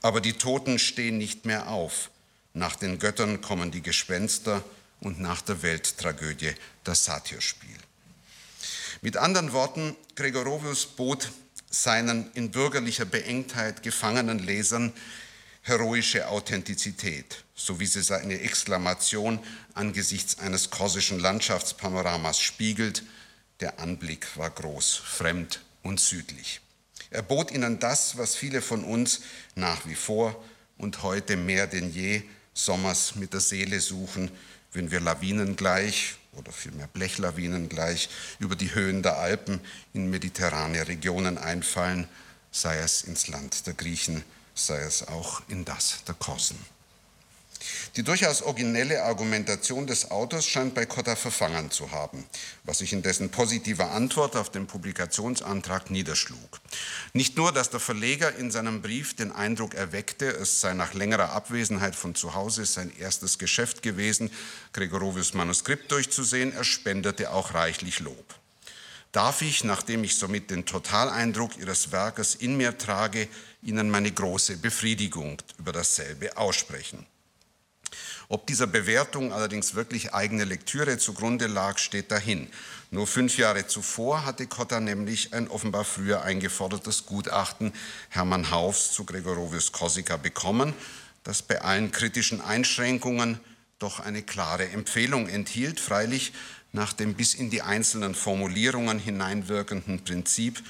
aber 0.02 0.20
die 0.20 0.32
Toten 0.32 0.78
stehen 0.78 1.18
nicht 1.18 1.44
mehr 1.44 1.68
auf. 1.68 2.10
Nach 2.54 2.76
den 2.76 2.98
Göttern 2.98 3.40
kommen 3.40 3.70
die 3.70 3.82
Gespenster 3.82 4.64
und 5.00 5.20
nach 5.20 5.42
der 5.42 5.62
Welttragödie 5.62 6.54
das 6.84 7.04
Satyrspiel. 7.04 7.76
Mit 9.00 9.16
anderen 9.16 9.52
Worten, 9.52 9.94
Gregorovius 10.16 10.86
bot 10.86 11.30
seinen 11.70 12.32
in 12.32 12.50
bürgerlicher 12.50 13.04
Beengtheit 13.04 13.82
gefangenen 13.82 14.38
Lesern 14.38 14.92
heroische 15.62 16.28
Authentizität, 16.28 17.44
so 17.58 17.80
wie 17.80 17.86
sie 17.86 18.02
seine 18.02 18.40
Exklamation 18.40 19.40
angesichts 19.74 20.38
eines 20.38 20.70
korsischen 20.70 21.18
Landschaftspanoramas 21.18 22.40
spiegelt. 22.40 23.02
Der 23.60 23.80
Anblick 23.80 24.36
war 24.36 24.48
groß, 24.48 24.94
fremd 24.94 25.60
und 25.82 25.98
südlich. 26.00 26.60
Er 27.10 27.22
bot 27.22 27.50
ihnen 27.50 27.80
das, 27.80 28.16
was 28.16 28.36
viele 28.36 28.62
von 28.62 28.84
uns 28.84 29.20
nach 29.56 29.86
wie 29.86 29.96
vor 29.96 30.42
und 30.76 31.02
heute 31.02 31.36
mehr 31.36 31.66
denn 31.66 31.92
je 31.92 32.22
Sommers 32.54 33.16
mit 33.16 33.32
der 33.32 33.40
Seele 33.40 33.80
suchen, 33.80 34.30
wenn 34.72 34.90
wir 34.90 35.00
Lawinen 35.00 35.56
gleich 35.56 36.14
oder 36.32 36.52
vielmehr 36.52 36.86
Blechlawinen 36.86 37.68
gleich 37.68 38.08
über 38.38 38.54
die 38.54 38.74
Höhen 38.74 39.02
der 39.02 39.18
Alpen 39.18 39.60
in 39.94 40.10
mediterrane 40.10 40.86
Regionen 40.86 41.38
einfallen, 41.38 42.06
sei 42.52 42.78
es 42.78 43.02
ins 43.02 43.26
Land 43.26 43.66
der 43.66 43.74
Griechen, 43.74 44.22
sei 44.54 44.78
es 44.80 45.08
auch 45.08 45.42
in 45.48 45.64
das 45.64 46.04
der 46.04 46.14
Korsen. 46.14 46.58
Die 47.98 48.04
durchaus 48.04 48.42
originelle 48.42 49.02
Argumentation 49.02 49.88
des 49.88 50.12
Autors 50.12 50.46
scheint 50.46 50.72
bei 50.72 50.86
Cotta 50.86 51.16
verfangen 51.16 51.72
zu 51.72 51.90
haben, 51.90 52.24
was 52.62 52.78
sich 52.78 52.92
in 52.92 53.02
dessen 53.02 53.30
positiver 53.30 53.90
Antwort 53.90 54.36
auf 54.36 54.52
den 54.52 54.68
Publikationsantrag 54.68 55.90
niederschlug. 55.90 56.60
Nicht 57.12 57.36
nur, 57.36 57.50
dass 57.50 57.70
der 57.70 57.80
Verleger 57.80 58.36
in 58.36 58.52
seinem 58.52 58.82
Brief 58.82 59.16
den 59.16 59.32
Eindruck 59.32 59.74
erweckte, 59.74 60.28
es 60.28 60.60
sei 60.60 60.74
nach 60.74 60.94
längerer 60.94 61.32
Abwesenheit 61.32 61.96
von 61.96 62.14
zu 62.14 62.34
Hause 62.34 62.66
sein 62.66 62.92
erstes 63.00 63.36
Geschäft 63.36 63.82
gewesen, 63.82 64.30
Gregorovius 64.72 65.34
Manuskript 65.34 65.90
durchzusehen, 65.90 66.54
er 66.54 66.62
spendete 66.62 67.32
auch 67.32 67.54
reichlich 67.54 67.98
Lob. 67.98 68.36
Darf 69.10 69.42
ich, 69.42 69.64
nachdem 69.64 70.04
ich 70.04 70.14
somit 70.14 70.52
den 70.52 70.66
Totaleindruck 70.66 71.58
Ihres 71.58 71.90
Werkes 71.90 72.36
in 72.36 72.58
mir 72.58 72.78
trage, 72.78 73.26
Ihnen 73.60 73.90
meine 73.90 74.12
große 74.12 74.58
Befriedigung 74.58 75.42
über 75.58 75.72
dasselbe 75.72 76.36
aussprechen. 76.36 77.04
Ob 78.30 78.46
dieser 78.46 78.66
Bewertung 78.66 79.32
allerdings 79.32 79.74
wirklich 79.74 80.12
eigene 80.12 80.44
Lektüre 80.44 80.98
zugrunde 80.98 81.46
lag, 81.46 81.78
steht 81.78 82.10
dahin. 82.10 82.46
Nur 82.90 83.06
fünf 83.06 83.38
Jahre 83.38 83.66
zuvor 83.66 84.26
hatte 84.26 84.46
Cotta 84.46 84.80
nämlich 84.80 85.32
ein 85.32 85.48
offenbar 85.48 85.84
früher 85.84 86.22
eingefordertes 86.22 87.06
Gutachten 87.06 87.72
Hermann 88.10 88.50
Haufs 88.50 88.92
zu 88.92 89.04
Gregorovius 89.04 89.72
Korsika 89.72 90.18
bekommen, 90.18 90.74
das 91.24 91.40
bei 91.40 91.62
allen 91.62 91.90
kritischen 91.90 92.42
Einschränkungen 92.42 93.40
doch 93.78 94.00
eine 94.00 94.22
klare 94.22 94.68
Empfehlung 94.68 95.26
enthielt, 95.28 95.80
freilich 95.80 96.34
nach 96.72 96.92
dem 96.92 97.14
bis 97.14 97.34
in 97.34 97.48
die 97.48 97.62
einzelnen 97.62 98.14
Formulierungen 98.14 98.98
hineinwirkenden 98.98 100.04
Prinzip, 100.04 100.62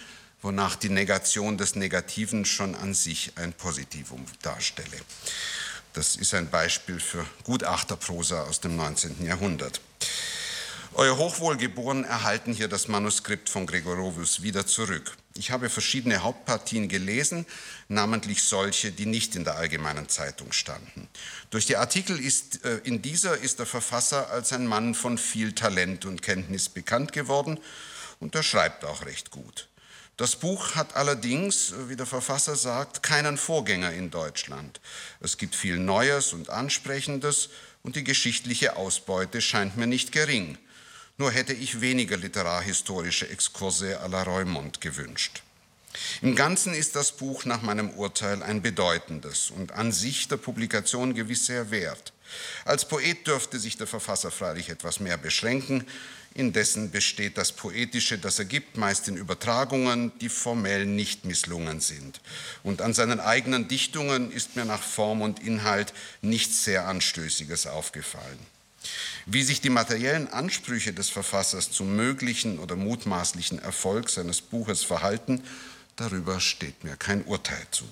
wonach 0.43 0.77
die 0.77 0.91
Negation 0.91 1.59
des 1.59 1.75
Negativen 1.75 2.45
schon 2.45 2.77
an 2.77 2.95
sich 2.95 3.33
ein 3.35 3.53
Positivum 3.53 4.25
darstelle. 4.43 4.97
Das 5.99 6.15
ist 6.15 6.33
ein 6.33 6.49
Beispiel 6.49 7.01
für 7.01 7.27
Gutachterprosa 7.43 8.45
aus 8.45 8.61
dem 8.61 8.77
19. 8.77 9.27
Jahrhundert. 9.27 9.81
Euer 10.95 11.19
Hochwohlgeboren 11.19 12.05
erhalten 12.05 12.53
hier 12.53 12.69
das 12.69 12.87
Manuskript 12.87 13.49
von 13.49 13.67
Gregorovius 13.67 14.41
wieder 14.41 14.65
zurück. 14.65 15.17
Ich 15.35 15.51
habe 15.51 15.69
verschiedene 15.69 16.23
Hauptpartien 16.23 16.89
gelesen, 16.89 17.47
namentlich 17.89 18.45
solche, 18.45 18.93
die 18.93 19.07
nicht 19.07 19.35
in 19.35 19.43
der 19.43 19.57
allgemeinen 19.57 20.09
Zeitung 20.09 20.53
standen. 20.53 21.09
Durch 21.51 21.67
die 21.67 21.77
Artikel 21.77 22.17
ist, 22.21 22.65
äh, 22.65 22.79
in 22.85 23.03
dieser 23.03 23.37
ist 23.37 23.59
der 23.59 23.67
Verfasser 23.67 24.31
als 24.31 24.53
ein 24.53 24.69
Mann 24.69 24.95
von 24.95 25.19
viel 25.19 25.53
Talent 25.53 26.05
und 26.05 26.23
Kenntnis 26.23 26.69
bekannt 26.69 27.13
geworden 27.13 27.59
und 28.21 28.37
er 28.37 28.45
schreibt 28.45 28.85
auch 28.85 29.05
recht 29.05 29.33
gut. 29.33 29.68
Das 30.19 30.35
Buch 30.35 30.75
hat 30.75 30.97
allerdings, 30.97 31.73
wie 31.87 31.95
der 31.95 32.05
Verfasser 32.05 32.57
sagt, 32.57 33.05
keinen 33.05 33.39
Vorgänger 33.39 33.93
in 33.93 34.11
Deutschland. 34.11 34.81
Es 35.21 35.39
gibt 35.39 35.55
viel 35.55 35.79
Neues 35.79 36.33
und 36.33 36.51
Ansprechendes 36.51 37.51
und 37.85 37.95
die 37.95 38.03
geschichtliche 38.03 38.75
Ausbeute 38.75 39.41
scheint 39.41 39.77
mir 39.77 39.87
nicht 39.87 40.11
gering. 40.11 40.59
Nur 41.19 41.31
hätte 41.31 41.53
ich 41.53 41.81
weniger 41.81 42.17
literarhistorische 42.17 43.29
Exkurse 43.29 44.03
à 44.03 44.09
la 44.09 44.25
Reumont 44.25 44.81
gewünscht. 44.81 45.45
Im 46.21 46.35
Ganzen 46.35 46.75
ist 46.75 46.97
das 46.97 47.13
Buch 47.13 47.45
nach 47.45 47.63
meinem 47.63 47.91
Urteil 47.91 48.43
ein 48.43 48.61
bedeutendes 48.61 49.53
und 49.53 49.71
an 49.71 49.93
sich 49.93 50.27
der 50.27 50.37
Publikation 50.37 51.15
gewiss 51.15 51.47
sehr 51.47 51.71
wert. 51.71 52.13
Als 52.65 52.87
Poet 52.87 53.27
dürfte 53.29 53.61
sich 53.61 53.77
der 53.77 53.87
Verfasser 53.87 54.33
freilich 54.33 54.69
etwas 54.69 54.99
mehr 54.99 55.17
beschränken, 55.17 55.87
Indessen 56.39 56.93
besteht 56.93 57.37
das 57.37 57.51
Poetische, 57.51 58.17
das 58.17 58.39
er 58.39 58.45
gibt, 58.45 58.77
meist 58.77 59.09
in 59.09 59.17
Übertragungen, 59.17 60.13
die 60.21 60.29
formell 60.29 60.87
nicht 60.87 61.25
misslungen 61.25 61.81
sind. 61.81 62.21
Und 62.63 62.81
an 62.81 62.95
seinen 62.95 63.19
eigenen 63.19 63.67
Dichtungen 63.67 64.31
ist 64.31 64.55
mir 64.55 64.65
nach 64.65 64.83
Form 64.83 65.21
und 65.21 65.41
Inhalt 65.41 65.93
nichts 66.23 66.63
sehr 66.63 66.87
Anstößiges 66.87 67.67
aufgefallen. 67.67 68.39
Wie 69.27 69.43
sich 69.43 69.61
die 69.61 69.69
materiellen 69.69 70.29
Ansprüche 70.29 70.93
des 70.93 71.11
Verfassers 71.11 71.73
zum 71.73 71.97
möglichen 71.97 72.61
oder 72.61 72.77
mutmaßlichen 72.77 73.59
Erfolg 73.59 74.09
seines 74.09 74.41
Buches 74.41 74.85
verhalten, 74.85 75.43
darüber 75.97 76.39
steht 76.39 76.85
mir 76.85 76.97
kein 76.97 77.25
Urteil 77.25 77.67
zu. 77.73 77.85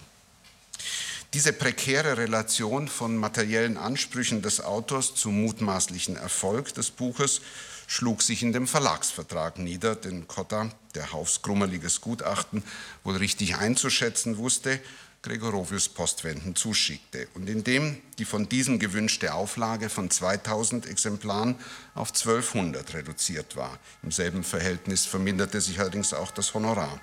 Diese 1.34 1.52
prekäre 1.52 2.16
Relation 2.16 2.86
von 2.86 3.16
materiellen 3.16 3.76
Ansprüchen 3.76 4.40
des 4.40 4.60
Autors 4.60 5.16
zum 5.16 5.42
mutmaßlichen 5.42 6.16
Erfolg 6.16 6.72
des 6.74 6.90
Buches 6.90 7.40
schlug 7.86 8.22
sich 8.22 8.42
in 8.42 8.52
dem 8.52 8.66
Verlagsvertrag 8.66 9.58
nieder, 9.58 9.94
den 9.94 10.26
Cotta, 10.28 10.70
der 10.94 11.12
Haufs 11.12 11.42
grummeliges 11.42 12.00
Gutachten 12.00 12.62
wohl 13.04 13.16
richtig 13.16 13.56
einzuschätzen 13.56 14.38
wusste, 14.38 14.80
Gregorovius 15.22 15.88
Postwenden 15.88 16.54
zuschickte 16.54 17.26
und 17.34 17.48
in 17.48 17.64
dem 17.64 18.00
die 18.18 18.24
von 18.24 18.48
diesem 18.48 18.78
gewünschte 18.78 19.34
Auflage 19.34 19.88
von 19.88 20.08
2000 20.08 20.86
Exemplaren 20.86 21.56
auf 21.94 22.10
1200 22.10 22.94
reduziert 22.94 23.56
war. 23.56 23.78
Im 24.04 24.12
selben 24.12 24.44
Verhältnis 24.44 25.04
verminderte 25.04 25.60
sich 25.60 25.80
allerdings 25.80 26.12
auch 26.14 26.30
das 26.30 26.54
Honorar. 26.54 27.00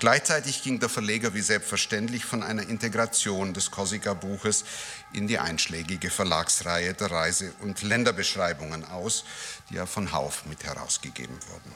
Gleichzeitig 0.00 0.62
ging 0.62 0.80
der 0.80 0.88
Verleger 0.88 1.34
wie 1.34 1.42
selbstverständlich 1.42 2.24
von 2.24 2.42
einer 2.42 2.62
Integration 2.62 3.52
des 3.52 3.70
Korsika-Buches 3.70 4.64
in 5.12 5.28
die 5.28 5.38
einschlägige 5.38 6.08
Verlagsreihe 6.08 6.94
der 6.94 7.10
Reise- 7.10 7.52
und 7.60 7.82
Länderbeschreibungen 7.82 8.86
aus, 8.86 9.24
die 9.68 9.74
ja 9.74 9.84
von 9.84 10.12
Hauf 10.12 10.46
mit 10.46 10.64
herausgegeben 10.64 11.38
wurden. 11.50 11.74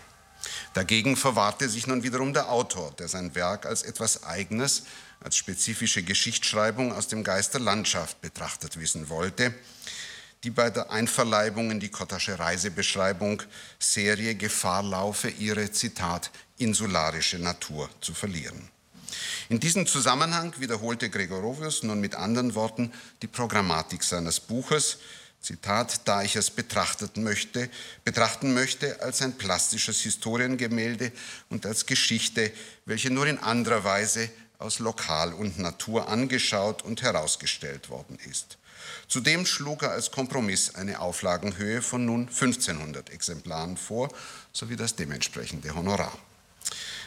Dagegen 0.73 1.16
verwahrte 1.16 1.69
sich 1.69 1.87
nun 1.87 2.02
wiederum 2.02 2.33
der 2.33 2.50
Autor, 2.50 2.93
der 2.93 3.09
sein 3.09 3.35
Werk 3.35 3.66
als 3.66 3.83
etwas 3.83 4.25
Eigenes, 4.25 4.85
als 5.21 5.37
spezifische 5.37 6.02
Geschichtsschreibung 6.02 6.95
aus 6.95 7.09
dem 7.09 7.25
Geist 7.25 7.52
der 7.52 7.61
Landschaft 7.61 8.23
betrachtet 8.23 8.81
wissen 8.81 9.11
wollte, 9.11 9.52
die 10.45 10.50
bei 10.50 10.71
der 10.71 10.90
Einverleibung 10.90 11.71
in 11.71 11.81
die 11.81 11.90
Kottasche 11.90 12.38
Reisebeschreibung 12.38 13.43
Serie 13.78 14.35
Gefahr 14.35 14.83
laufe, 14.83 15.28
ihre, 15.28 15.71
Zitat, 15.73 16.31
insularische 16.59 17.39
Natur 17.39 17.89
zu 18.01 18.15
verlieren. 18.15 18.71
In 19.49 19.61
diesem 19.61 19.87
Zusammenhang 19.87 20.55
wiederholte 20.59 21.11
Gregorovius 21.11 21.83
nun 21.83 22.01
mit 22.01 22.15
anderen 22.15 22.55
Worten 22.55 22.93
die 23.23 23.27
Programmatik 23.27 24.03
seines 24.03 24.41
Buches, 24.41 24.99
Zitat, 25.41 26.09
da 26.09 26.23
ich 26.23 26.37
es 26.37 26.51
betrachtet 26.51 27.19
möchte, 27.19 27.69
betrachten 28.03 28.55
möchte 28.55 29.03
als 29.03 29.21
ein 29.21 29.37
plastisches 29.37 30.01
Historiengemälde 30.01 31.13
und 31.51 31.67
als 31.67 31.85
Geschichte, 31.85 32.51
welche 32.87 33.11
nur 33.11 33.27
in 33.27 33.39
anderer 33.39 33.85
Weise 33.85 34.31
aus 34.59 34.79
Lokal 34.79 35.35
und 35.35 35.59
Natur 35.59 36.09
angeschaut 36.09 36.83
und 36.83 37.03
herausgestellt 37.03 37.91
worden 37.91 38.19
ist. 38.31 38.57
Zudem 39.07 39.45
schlug 39.45 39.83
er 39.83 39.91
als 39.91 40.11
Kompromiss 40.11 40.75
eine 40.75 41.01
Auflagenhöhe 41.01 41.83
von 41.83 42.07
nun 42.07 42.29
1500 42.29 43.11
Exemplaren 43.11 43.77
vor, 43.77 44.09
sowie 44.53 44.77
das 44.77 44.97
dementsprechende 44.97 45.75
Honorar. 45.75 46.17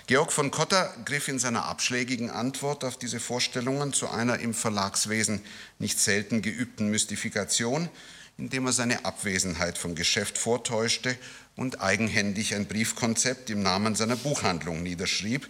Georg 0.07 0.31
von 0.31 0.51
Cotter 0.51 0.95
griff 1.05 1.27
in 1.27 1.39
seiner 1.39 1.65
abschlägigen 1.65 2.29
Antwort 2.29 2.83
auf 2.83 2.97
diese 2.97 3.19
Vorstellungen 3.19 3.91
zu 3.91 4.09
einer 4.09 4.39
im 4.39 4.53
Verlagswesen 4.53 5.43
nicht 5.79 5.99
selten 5.99 6.41
geübten 6.41 6.89
Mystifikation, 6.89 7.89
indem 8.37 8.67
er 8.67 8.71
seine 8.71 9.03
Abwesenheit 9.03 9.77
vom 9.77 9.95
Geschäft 9.95 10.37
vortäuschte 10.37 11.17
und 11.55 11.81
eigenhändig 11.81 12.55
ein 12.55 12.67
Briefkonzept 12.67 13.49
im 13.49 13.63
Namen 13.63 13.95
seiner 13.95 14.15
Buchhandlung 14.15 14.83
niederschrieb. 14.83 15.49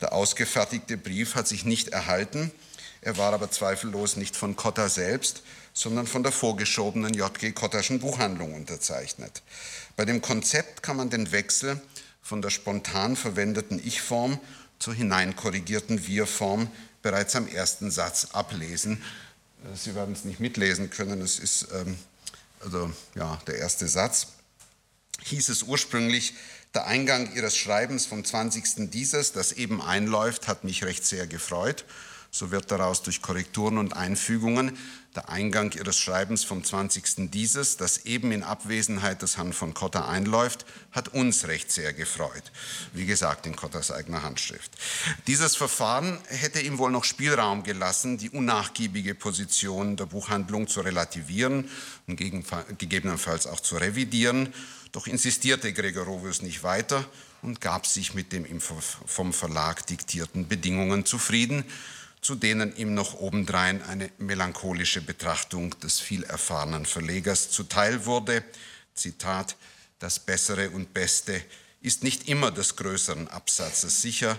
Der 0.00 0.12
ausgefertigte 0.12 0.96
Brief 0.96 1.34
hat 1.34 1.48
sich 1.48 1.64
nicht 1.64 1.88
erhalten, 1.88 2.52
er 3.02 3.16
war 3.16 3.32
aber 3.32 3.50
zweifellos 3.50 4.16
nicht 4.16 4.36
von 4.36 4.56
Cotter 4.56 4.88
selbst, 4.88 5.42
sondern 5.72 6.06
von 6.06 6.22
der 6.22 6.32
vorgeschobenen 6.32 7.14
J.G. 7.14 7.52
Kotterschen 7.52 8.00
Buchhandlung 8.00 8.54
unterzeichnet. 8.54 9.42
Bei 9.96 10.04
dem 10.04 10.20
Konzept 10.20 10.82
kann 10.82 10.96
man 10.96 11.08
den 11.08 11.32
Wechsel 11.32 11.80
von 12.22 12.42
der 12.42 12.50
spontan 12.50 13.16
verwendeten 13.16 13.80
Ich-Form 13.84 14.38
zur 14.78 14.94
hineinkorrigierten 14.94 16.06
Wir-Form 16.06 16.70
bereits 17.02 17.36
am 17.36 17.48
ersten 17.48 17.90
Satz 17.90 18.28
ablesen. 18.32 19.02
Sie 19.74 19.94
werden 19.94 20.14
es 20.14 20.24
nicht 20.24 20.40
mitlesen 20.40 20.90
können, 20.90 21.20
es 21.20 21.38
ist 21.38 21.68
ähm, 21.72 21.98
also 22.60 22.92
ja, 23.14 23.40
der 23.46 23.56
erste 23.56 23.88
Satz, 23.88 24.28
hieß 25.22 25.48
es 25.48 25.62
ursprünglich, 25.62 26.34
der 26.74 26.86
Eingang 26.86 27.34
Ihres 27.34 27.56
Schreibens 27.56 28.06
vom 28.06 28.24
20. 28.24 28.90
dieses, 28.90 29.32
das 29.32 29.52
eben 29.52 29.82
einläuft, 29.82 30.46
hat 30.46 30.64
mich 30.64 30.84
recht 30.84 31.04
sehr 31.04 31.26
gefreut. 31.26 31.84
So 32.30 32.52
wird 32.52 32.70
daraus 32.70 33.02
durch 33.02 33.22
Korrekturen 33.22 33.76
und 33.76 33.96
Einfügungen 33.96 34.78
der 35.16 35.28
Eingang 35.28 35.72
Ihres 35.72 35.98
Schreibens 35.98 36.44
vom 36.44 36.62
20. 36.62 37.30
dieses, 37.32 37.76
das 37.76 38.04
eben 38.04 38.30
in 38.30 38.44
Abwesenheit 38.44 39.22
des 39.22 39.36
Herrn 39.36 39.52
von 39.52 39.74
Cotter 39.74 40.08
einläuft, 40.08 40.64
hat 40.92 41.08
uns 41.08 41.48
recht 41.48 41.72
sehr 41.72 41.92
gefreut. 41.92 42.52
Wie 42.92 43.06
gesagt, 43.06 43.46
in 43.46 43.56
Cotters 43.56 43.90
eigener 43.90 44.22
Handschrift. 44.22 44.70
Dieses 45.26 45.56
Verfahren 45.56 46.18
hätte 46.28 46.60
ihm 46.60 46.78
wohl 46.78 46.92
noch 46.92 47.02
Spielraum 47.02 47.64
gelassen, 47.64 48.18
die 48.18 48.30
unnachgiebige 48.30 49.16
Position 49.16 49.96
der 49.96 50.06
Buchhandlung 50.06 50.68
zu 50.68 50.80
relativieren 50.80 51.68
und 52.06 52.16
gegebenenfalls 52.16 53.48
auch 53.48 53.60
zu 53.60 53.78
revidieren. 53.78 54.54
Doch 54.92 55.08
insistierte 55.08 55.72
Gregorovius 55.72 56.42
nicht 56.42 56.62
weiter 56.62 57.04
und 57.42 57.60
gab 57.60 57.86
sich 57.86 58.14
mit 58.14 58.32
ihm 58.32 58.60
vom 58.60 59.32
Verlag 59.32 59.86
diktierten 59.86 60.46
Bedingungen 60.46 61.04
zufrieden 61.04 61.64
zu 62.20 62.34
denen 62.34 62.76
ihm 62.76 62.94
noch 62.94 63.14
obendrein 63.14 63.82
eine 63.82 64.10
melancholische 64.18 65.00
Betrachtung 65.00 65.78
des 65.80 66.00
viel 66.00 66.24
erfahrenen 66.24 66.84
Verlegers 66.86 67.50
zuteil 67.50 68.04
wurde. 68.04 68.44
Zitat, 68.94 69.56
das 69.98 70.18
Bessere 70.18 70.70
und 70.70 70.92
Beste 70.92 71.42
ist 71.80 72.04
nicht 72.04 72.28
immer 72.28 72.50
des 72.50 72.76
größeren 72.76 73.28
Absatzes 73.28 74.02
sicher, 74.02 74.38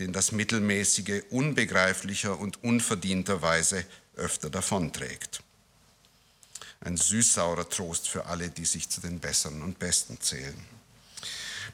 den 0.00 0.12
das 0.12 0.32
Mittelmäßige 0.32 1.22
unbegreiflicher 1.30 2.38
und 2.38 2.62
unverdienterweise 2.64 3.84
öfter 4.16 4.50
davonträgt. 4.50 5.42
Ein 6.80 6.96
süßsaurer 6.96 7.68
Trost 7.68 8.08
für 8.08 8.26
alle, 8.26 8.50
die 8.50 8.64
sich 8.64 8.88
zu 8.88 9.00
den 9.00 9.20
Besseren 9.20 9.62
und 9.62 9.78
Besten 9.78 10.20
zählen. 10.20 10.81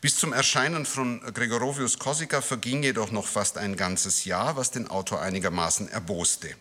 Bis 0.00 0.16
zum 0.16 0.32
Erscheinen 0.32 0.86
von 0.86 1.20
Gregorovius 1.34 1.98
Korsika 1.98 2.40
verging 2.40 2.84
jedoch 2.84 3.10
noch 3.10 3.26
fast 3.26 3.58
ein 3.58 3.74
ganzes 3.74 4.24
Jahr, 4.24 4.56
was 4.56 4.70
den 4.70 4.86
Autor 4.86 5.20
einigermaßen 5.22 5.88
erboste. 5.88 6.54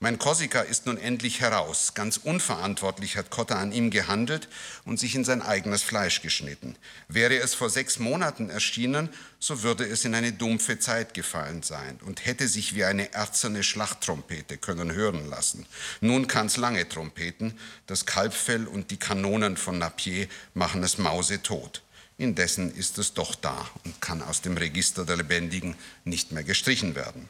Mein 0.00 0.18
Korsika 0.18 0.60
ist 0.60 0.86
nun 0.86 0.96
endlich 0.96 1.40
heraus. 1.40 1.92
Ganz 1.94 2.16
unverantwortlich 2.16 3.16
hat 3.16 3.30
Cotta 3.30 3.56
an 3.56 3.70
ihm 3.70 3.90
gehandelt 3.90 4.48
und 4.86 4.98
sich 4.98 5.14
in 5.14 5.24
sein 5.24 5.42
eigenes 5.42 5.82
Fleisch 5.82 6.22
geschnitten. 6.22 6.74
Wäre 7.08 7.36
es 7.36 7.54
vor 7.54 7.68
sechs 7.68 7.98
Monaten 7.98 8.48
erschienen, 8.48 9.10
so 9.38 9.62
würde 9.62 9.84
es 9.84 10.06
in 10.06 10.14
eine 10.14 10.32
dumpfe 10.32 10.78
Zeit 10.78 11.12
gefallen 11.12 11.62
sein 11.62 12.00
und 12.04 12.24
hätte 12.24 12.48
sich 12.48 12.74
wie 12.74 12.84
eine 12.84 13.12
erzerne 13.12 13.62
Schlachttrompete 13.62 14.56
können 14.56 14.92
hören 14.92 15.28
lassen. 15.28 15.66
Nun 16.00 16.28
kann's 16.28 16.56
lange 16.56 16.88
Trompeten, 16.88 17.58
das 17.86 18.06
Kalbfell 18.06 18.66
und 18.66 18.90
die 18.90 18.96
Kanonen 18.96 19.58
von 19.58 19.78
Napier 19.78 20.28
machen 20.54 20.82
es 20.82 20.96
mausetot. 20.96 21.83
Indessen 22.16 22.72
ist 22.74 22.98
es 22.98 23.14
doch 23.14 23.34
da 23.34 23.68
und 23.84 24.00
kann 24.00 24.22
aus 24.22 24.40
dem 24.40 24.56
Register 24.56 25.04
der 25.04 25.16
Lebendigen 25.16 25.76
nicht 26.04 26.32
mehr 26.32 26.44
gestrichen 26.44 26.94
werden. 26.94 27.28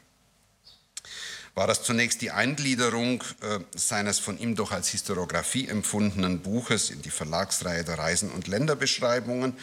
War 1.54 1.68
das 1.68 1.84
zunächst 1.84 2.20
die 2.20 2.32
Eingliederung 2.32 3.22
äh, 3.40 3.60
seines 3.76 4.18
von 4.18 4.38
ihm 4.38 4.56
doch 4.56 4.72
als 4.72 4.88
Historiographie 4.88 5.68
empfundenen 5.68 6.40
Buches 6.40 6.90
in 6.90 7.00
die 7.00 7.10
Verlagsreihe 7.10 7.84
der 7.84 7.96
Reisen 7.96 8.30
und 8.32 8.48
Länderbeschreibungen, 8.48 9.56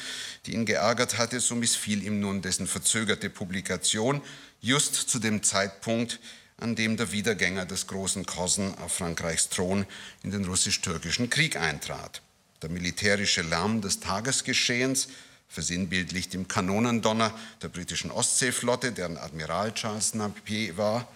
die 0.46 0.54
ihn 0.54 0.66
geärgert 0.66 1.18
hatte, 1.18 1.42
so 1.42 1.54
missfiel 1.54 2.02
ihm 2.02 2.22
nun 2.22 2.42
dessen 2.42 2.66
verzögerte 2.66 3.30
Publikation 3.30 4.22
just 4.62 4.96
zu 4.96 5.20
dem 5.20 5.44
Zeitpunkt, 5.44 6.22
an 6.56 6.76
dem 6.76 6.96
der 6.96 7.12
Wiedergänger 7.12 7.66
des 7.66 7.88
großen 7.88 8.26
Kosen 8.26 8.78
auf 8.78 8.94
Frankreichs 8.94 9.50
Thron 9.50 9.86
in 10.24 10.32
den 10.32 10.46
russisch-türkischen 10.46 11.30
Krieg 11.30 11.58
eintrat. 11.58 12.22
Der 12.62 12.70
militärische 12.70 13.42
Lärm 13.42 13.82
des 13.82 14.00
Tagesgeschehens, 14.00 15.08
versinnbildlicht 15.48 16.34
im 16.34 16.48
Kanonendonner 16.48 17.38
der 17.62 17.70
britischen 17.70 18.12
Ostseeflotte, 18.12 18.92
deren 18.92 19.18
Admiral 19.18 19.74
Charles 19.74 20.14
Napier 20.14 20.78
war, 20.78 21.08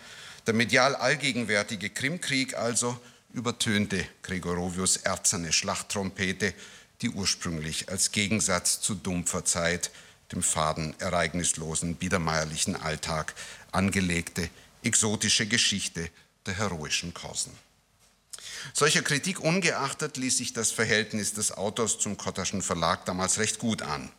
der 0.47 0.53
medial 0.53 0.95
allgegenwärtige 0.95 1.89
Krimkrieg 1.89 2.55
also 2.55 2.99
übertönte 3.33 4.05
Gregorovius 4.23 4.97
erzerne 4.97 5.51
Schlachttrompete, 5.53 6.53
die 7.01 7.09
ursprünglich 7.09 7.89
als 7.89 8.11
Gegensatz 8.11 8.81
zu 8.81 8.95
dumpfer 8.95 9.45
Zeit, 9.45 9.91
dem 10.31 10.41
faden, 10.41 10.95
ereignislosen, 10.99 11.95
biedermeierlichen 11.95 12.75
Alltag 12.75 13.35
angelegte 13.71 14.49
exotische 14.83 15.47
Geschichte 15.47 16.09
der 16.45 16.57
heroischen 16.57 17.13
Korsen. 17.13 17.51
Solcher 18.73 19.01
Kritik 19.01 19.39
ungeachtet 19.39 20.17
ließ 20.17 20.37
sich 20.37 20.53
das 20.53 20.71
Verhältnis 20.71 21.33
des 21.33 21.51
Autors 21.51 21.99
zum 21.99 22.17
Kotterschen 22.17 22.61
Verlag 22.61 23.05
damals 23.05 23.39
recht 23.39 23.59
gut 23.59 23.81
an. 23.81 24.11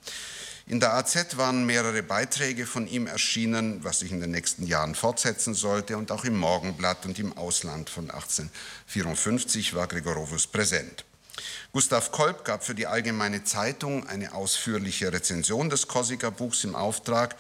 In 0.69 0.81
der 0.81 0.95
AZ 0.95 1.37
waren 1.37 1.65
mehrere 1.65 2.03
Beiträge 2.03 2.67
von 2.67 2.89
ihm 2.89 3.07
erschienen, 3.07 3.85
was 3.85 4.01
sich 4.01 4.11
in 4.11 4.21
den 4.21 4.33
nächsten 4.33 4.67
Jahren 4.67 4.97
fortsetzen 4.97 5.55
sollte, 5.55 5.97
und 5.97 6.11
auch 6.11 6.25
im 6.25 6.37
Morgenblatt 6.37 7.07
und 7.07 7.21
im 7.21 7.37
Ausland 7.39 7.89
von 7.89 8.11
1854 8.11 9.75
war 9.75 9.87
Gregorovius 9.87 10.49
präsent. 10.49 11.05
Gustav 11.73 12.11
Kolb 12.11 12.45
gab 12.45 12.65
für 12.65 12.75
die 12.75 12.89
Allgemeine 12.89 13.45
Zeitung 13.45 14.09
eine 14.09 14.35
ausführliche 14.35 15.13
Rezension 15.13 15.71
des 15.71 15.87
Korsika-Buchs 15.87 16.65
im 16.65 16.75
Auftrag, 16.75 17.37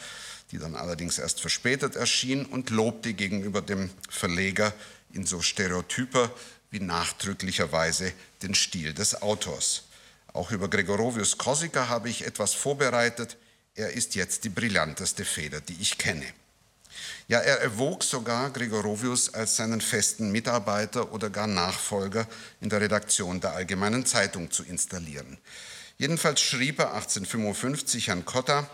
die 0.52 0.58
dann 0.58 0.76
allerdings 0.76 1.18
erst 1.18 1.40
verspätet 1.40 1.96
erschien 1.96 2.46
und 2.46 2.70
lobte 2.70 3.12
gegenüber 3.14 3.60
dem 3.60 3.90
Verleger 4.08 4.72
in 5.12 5.26
so 5.26 5.40
stereotyper 5.40 6.30
wie 6.76 6.84
nachdrücklicherweise 6.84 8.12
den 8.42 8.54
Stil 8.54 8.92
des 8.92 9.22
Autors. 9.22 9.84
Auch 10.34 10.50
über 10.50 10.68
Gregorovius 10.68 11.38
Korsika 11.38 11.88
habe 11.88 12.10
ich 12.10 12.26
etwas 12.26 12.52
vorbereitet. 12.52 13.38
Er 13.74 13.92
ist 13.92 14.14
jetzt 14.14 14.44
die 14.44 14.50
brillanteste 14.50 15.24
Feder, 15.24 15.62
die 15.62 15.76
ich 15.80 15.96
kenne. 15.96 16.26
Ja, 17.28 17.38
er 17.38 17.60
erwog 17.60 18.04
sogar 18.04 18.50
Gregorovius 18.50 19.32
als 19.32 19.56
seinen 19.56 19.80
festen 19.80 20.30
Mitarbeiter 20.30 21.12
oder 21.12 21.30
gar 21.30 21.46
Nachfolger 21.46 22.28
in 22.60 22.68
der 22.68 22.82
Redaktion 22.82 23.40
der 23.40 23.52
Allgemeinen 23.52 24.04
Zeitung 24.04 24.50
zu 24.50 24.62
installieren. 24.62 25.38
Jedenfalls 25.96 26.42
schrieb 26.42 26.78
er 26.78 26.92
1855 26.92 28.10
an 28.10 28.26
Cotta, 28.26 28.68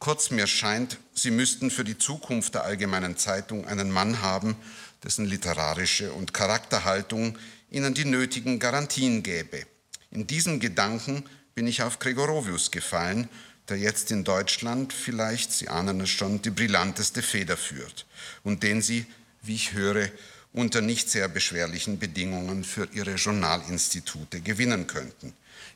kurz 0.00 0.30
mir 0.30 0.48
scheint, 0.48 0.98
Sie 1.14 1.30
müssten 1.30 1.70
für 1.70 1.84
die 1.84 1.96
Zukunft 1.96 2.54
der 2.54 2.64
Allgemeinen 2.64 3.16
Zeitung 3.16 3.68
einen 3.68 3.92
Mann 3.92 4.20
haben, 4.20 4.56
dessen 5.02 5.26
literarische 5.26 6.12
und 6.12 6.34
Charakterhaltung 6.34 7.38
ihnen 7.70 7.94
die 7.94 8.04
nötigen 8.04 8.58
Garantien 8.58 9.22
gäbe. 9.22 9.66
In 10.10 10.26
diesem 10.26 10.60
Gedanken 10.60 11.24
bin 11.54 11.66
ich 11.66 11.82
auf 11.82 11.98
Gregorovius 11.98 12.70
gefallen, 12.70 13.28
der 13.68 13.78
jetzt 13.78 14.10
in 14.10 14.24
Deutschland 14.24 14.92
vielleicht, 14.92 15.52
Sie 15.52 15.68
ahnen 15.68 16.00
es 16.00 16.10
schon, 16.10 16.40
die 16.42 16.50
brillanteste 16.50 17.22
Feder 17.22 17.56
führt 17.56 18.06
und 18.44 18.62
den 18.62 18.82
Sie, 18.82 19.06
wie 19.42 19.54
ich 19.54 19.72
höre, 19.72 20.08
unter 20.52 20.80
nicht 20.80 21.10
sehr 21.10 21.28
beschwerlichen 21.28 21.98
Bedingungen 21.98 22.64
für 22.64 22.88
Ihre 22.92 23.14
Journalinstitute 23.14 24.40
gewinnen 24.40 24.86
könnten. 24.86 25.34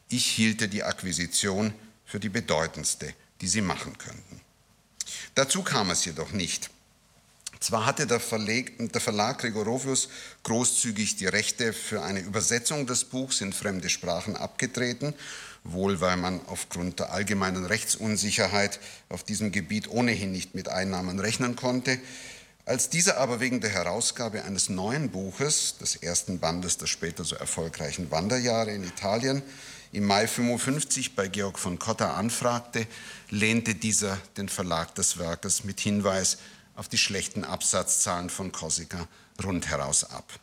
Ich 0.09 0.27
hielte 0.27 0.69
die 0.69 0.83
Akquisition 0.83 1.75
für 2.05 2.21
die 2.21 2.29
bedeutendste, 2.29 3.13
die 3.41 3.49
Sie 3.49 3.61
machen 3.61 3.99
könnten. 3.99 4.41
Dazu 5.35 5.63
kam 5.63 5.91
es 5.91 6.05
jedoch 6.05 6.33
nicht. 6.33 6.71
Zwar 7.61 7.85
hatte 7.85 8.07
der, 8.07 8.21
Verleg, 8.21 8.79
der 8.79 9.03
Verlag 9.03 9.41
Gregorovius 9.41 10.09
großzügig 10.45 11.17
die 11.17 11.27
Rechte 11.27 11.75
für 11.75 12.03
eine 12.03 12.21
Übersetzung 12.21 12.87
des 12.87 13.05
Buchs 13.05 13.43
in 13.43 13.53
fremde 13.53 13.91
Sprachen 13.91 14.35
abgetreten, 14.35 15.13
wohl 15.63 16.01
weil 16.01 16.17
man 16.17 16.41
aufgrund 16.47 17.01
der 17.01 17.13
allgemeinen 17.13 17.67
Rechtsunsicherheit 17.67 18.81
auf 19.11 19.25
diesem 19.25 19.53
Gebiet 19.53 19.91
ohnehin 19.91 20.33
nicht 20.33 20.55
mit 20.55 20.71
Einnahmen 20.71 21.21
rechnen 21.21 21.55
konnte. 21.55 21.99
Als 22.65 22.89
dieser 22.89 23.19
aber 23.19 23.41
wegen 23.41 23.61
der 23.61 23.71
Herausgabe 23.71 24.45
eines 24.45 24.71
neuen 24.71 25.11
Buches, 25.11 25.77
des 25.79 25.97
ersten 25.97 26.39
Bandes 26.39 26.79
der 26.79 26.87
später 26.87 27.25
so 27.25 27.37
erfolgreichen 27.37 28.11
Wanderjahre 28.11 28.71
in 28.71 28.85
Italien, 28.85 29.43
im 29.93 30.07
Mai 30.07 30.27
55 30.27 31.15
bei 31.15 31.29
Georg 31.29 31.59
von 31.59 31.79
Cotta 31.79 32.15
anfragte, 32.15 32.87
lehnte 33.29 33.75
dieser 33.75 34.17
den 34.37 34.49
Verlag 34.49 34.95
des 34.95 35.19
Werkes 35.19 35.65
mit 35.65 35.81
Hinweis 35.81 36.39
auf 36.81 36.89
die 36.89 36.97
schlechten 36.97 37.45
Absatzzahlen 37.45 38.31
von 38.31 38.53
Korsika 38.53 39.07
rundheraus 39.45 40.03
ab. 40.03 40.41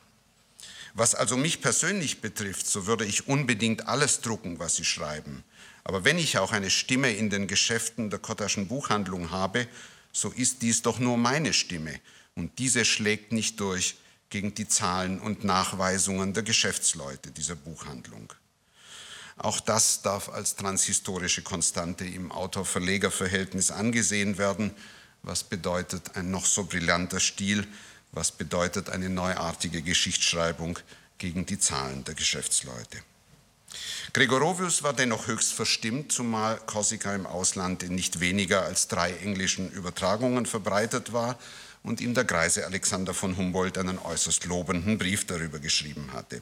Was 0.94 1.16
also 1.16 1.36
mich 1.36 1.62
persönlich 1.62 2.22
betrifft, 2.22 2.68
so 2.68 2.86
würde 2.86 3.06
ich 3.06 3.28
unbedingt 3.28 3.88
alles 3.88 4.22
drucken, 4.22 4.60
was 4.60 4.76
Sie 4.76 4.86
schreiben. 4.86 5.44
Aber 5.84 6.06
wenn 6.06 6.20
ich 6.20 6.38
auch 6.38 6.52
eine 6.52 6.70
Stimme 6.70 7.12
in 7.12 7.32
den 7.32 7.48
Geschäften 7.48 8.12
der 8.12 8.20
Kottaschen 8.20 8.68
Buchhandlung 8.68 9.32
habe, 9.32 9.68
so 10.12 10.30
ist 10.30 10.62
dies 10.62 10.84
doch 10.84 11.00
nur 11.00 11.18
meine 11.18 11.54
Stimme 11.54 12.00
und 12.36 12.60
diese 12.60 12.86
schlägt 12.86 13.32
nicht 13.32 13.60
durch 13.60 13.96
gegen 14.30 14.54
die 14.54 14.68
Zahlen 14.68 15.20
und 15.20 15.44
Nachweisungen 15.44 16.36
der 16.36 16.44
Geschäftsleute 16.44 17.32
dieser 17.32 17.56
Buchhandlung. 17.56 18.32
Auch 19.38 19.60
das 19.60 20.04
darf 20.04 20.30
als 20.30 20.56
transhistorische 20.56 21.42
Konstante 21.42 22.06
im 22.06 22.32
Autor-Verleger-Verhältnis 22.32 23.72
angesehen 23.72 24.38
werden, 24.38 24.76
was 25.24 25.44
bedeutet 25.44 26.16
ein 26.16 26.32
noch 26.32 26.46
so 26.46 26.64
brillanter 26.64 27.20
Stil? 27.20 27.68
Was 28.12 28.32
bedeutet 28.32 28.90
eine 28.90 29.10
neuartige 29.10 29.82
Geschichtsschreibung 29.82 30.80
gegen 31.18 31.46
die 31.46 31.60
Zahlen 31.60 32.04
der 32.04 32.16
Geschäftsleute? 32.16 33.00
Gregorovius 34.14 34.84
war 34.84 34.94
dennoch 34.94 35.28
höchst 35.28 35.54
verstimmt, 35.54 36.12
zumal 36.12 36.58
Korsika 36.66 37.14
im 37.14 37.26
Ausland 37.26 37.84
in 37.84 37.96
nicht 37.96 38.20
weniger 38.20 38.64
als 38.64 38.88
drei 38.88 39.12
englischen 39.18 39.70
Übertragungen 39.72 40.46
verbreitet 40.46 41.14
war 41.14 41.38
und 41.84 42.02
ihm 42.02 42.14
der 42.14 42.24
Greise 42.24 42.66
Alexander 42.66 43.14
von 43.14 43.38
Humboldt 43.38 43.78
einen 43.78 44.00
äußerst 44.00 44.46
lobenden 44.46 44.98
Brief 44.98 45.26
darüber 45.26 45.60
geschrieben 45.60 46.12
hatte, 46.14 46.42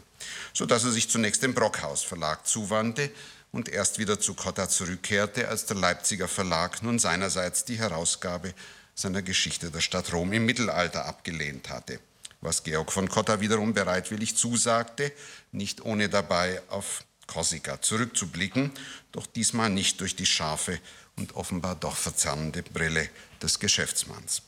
sodass 0.54 0.84
er 0.84 0.92
sich 0.92 1.10
zunächst 1.10 1.44
dem 1.44 1.54
Brockhaus 1.54 2.04
Verlag 2.04 2.48
zuwandte 2.48 3.12
und 3.56 3.70
erst 3.70 4.00
wieder 4.00 4.20
zu 4.20 4.34
Cotta 4.34 4.68
zurückkehrte, 4.68 5.48
als 5.48 5.66
der 5.66 5.78
Leipziger 5.78 6.28
Verlag 6.28 6.84
nun 6.84 7.00
seinerseits 7.00 7.64
die 7.64 7.80
Herausgabe 7.80 8.54
seiner 8.96 9.22
Geschichte 9.22 9.72
der 9.72 9.80
Stadt 9.80 10.12
Rom 10.12 10.34
im 10.34 10.46
Mittelalter 10.46 11.06
abgelehnt 11.06 11.70
hatte, 11.70 12.02
was 12.42 12.64
Georg 12.64 12.92
von 12.92 13.08
Cotta 13.08 13.40
wiederum 13.40 13.74
bereitwillig 13.74 14.36
zusagte, 14.36 15.10
nicht 15.54 15.86
ohne 15.86 16.10
dabei 16.10 16.62
auf 16.68 17.06
Korsika 17.28 17.82
zurückzublicken, 17.82 18.72
doch 19.14 19.26
diesmal 19.26 19.70
nicht 19.70 20.02
durch 20.02 20.18
die 20.18 20.26
scharfe 20.26 20.78
und 21.16 21.38
offenbar 21.38 21.78
doch 21.78 21.96
verzerrende 21.96 22.62
Brille 22.62 23.10
des 23.42 23.60
Geschäftsmanns. 23.60 24.42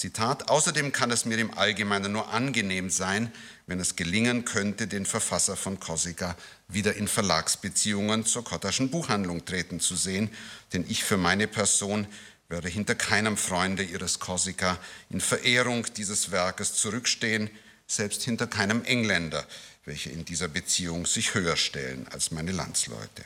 Zitat, 0.00 0.48
außerdem 0.48 0.92
kann 0.92 1.10
es 1.10 1.26
mir 1.26 1.36
im 1.36 1.56
Allgemeinen 1.56 2.12
nur 2.12 2.32
angenehm 2.32 2.88
sein, 2.88 3.30
wenn 3.66 3.80
es 3.80 3.96
gelingen 3.96 4.46
könnte, 4.46 4.86
den 4.86 5.04
Verfasser 5.04 5.56
von 5.56 5.78
Korsika 5.78 6.36
wieder 6.68 6.94
in 6.94 7.06
Verlagsbeziehungen 7.06 8.24
zur 8.24 8.42
Kottaschen 8.42 8.90
Buchhandlung 8.90 9.44
treten 9.44 9.78
zu 9.78 9.96
sehen, 9.96 10.30
denn 10.72 10.86
ich 10.88 11.04
für 11.04 11.18
meine 11.18 11.46
Person 11.46 12.06
werde 12.48 12.68
hinter 12.68 12.94
keinem 12.94 13.36
Freunde 13.36 13.82
ihres 13.82 14.18
Korsika 14.18 14.78
in 15.10 15.20
Verehrung 15.20 15.86
dieses 15.94 16.30
Werkes 16.30 16.72
zurückstehen, 16.72 17.50
selbst 17.86 18.22
hinter 18.22 18.46
keinem 18.46 18.82
Engländer, 18.84 19.46
welche 19.84 20.08
in 20.08 20.24
dieser 20.24 20.48
Beziehung 20.48 21.04
sich 21.04 21.34
höher 21.34 21.56
stellen 21.56 22.08
als 22.10 22.30
meine 22.30 22.52
Landsleute. 22.52 23.24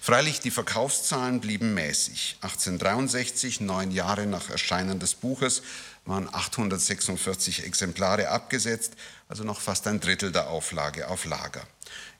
Freilich, 0.00 0.40
die 0.40 0.50
Verkaufszahlen 0.50 1.40
blieben 1.40 1.74
mäßig. 1.74 2.36
1863, 2.40 3.60
neun 3.60 3.90
Jahre 3.90 4.26
nach 4.26 4.50
Erscheinen 4.50 4.98
des 4.98 5.14
Buches, 5.14 5.62
waren 6.06 6.32
846 6.32 7.64
Exemplare 7.64 8.28
abgesetzt, 8.30 8.94
also 9.28 9.44
noch 9.44 9.60
fast 9.60 9.86
ein 9.86 10.00
Drittel 10.00 10.32
der 10.32 10.48
Auflage 10.48 11.08
auf 11.08 11.24
Lager. 11.24 11.62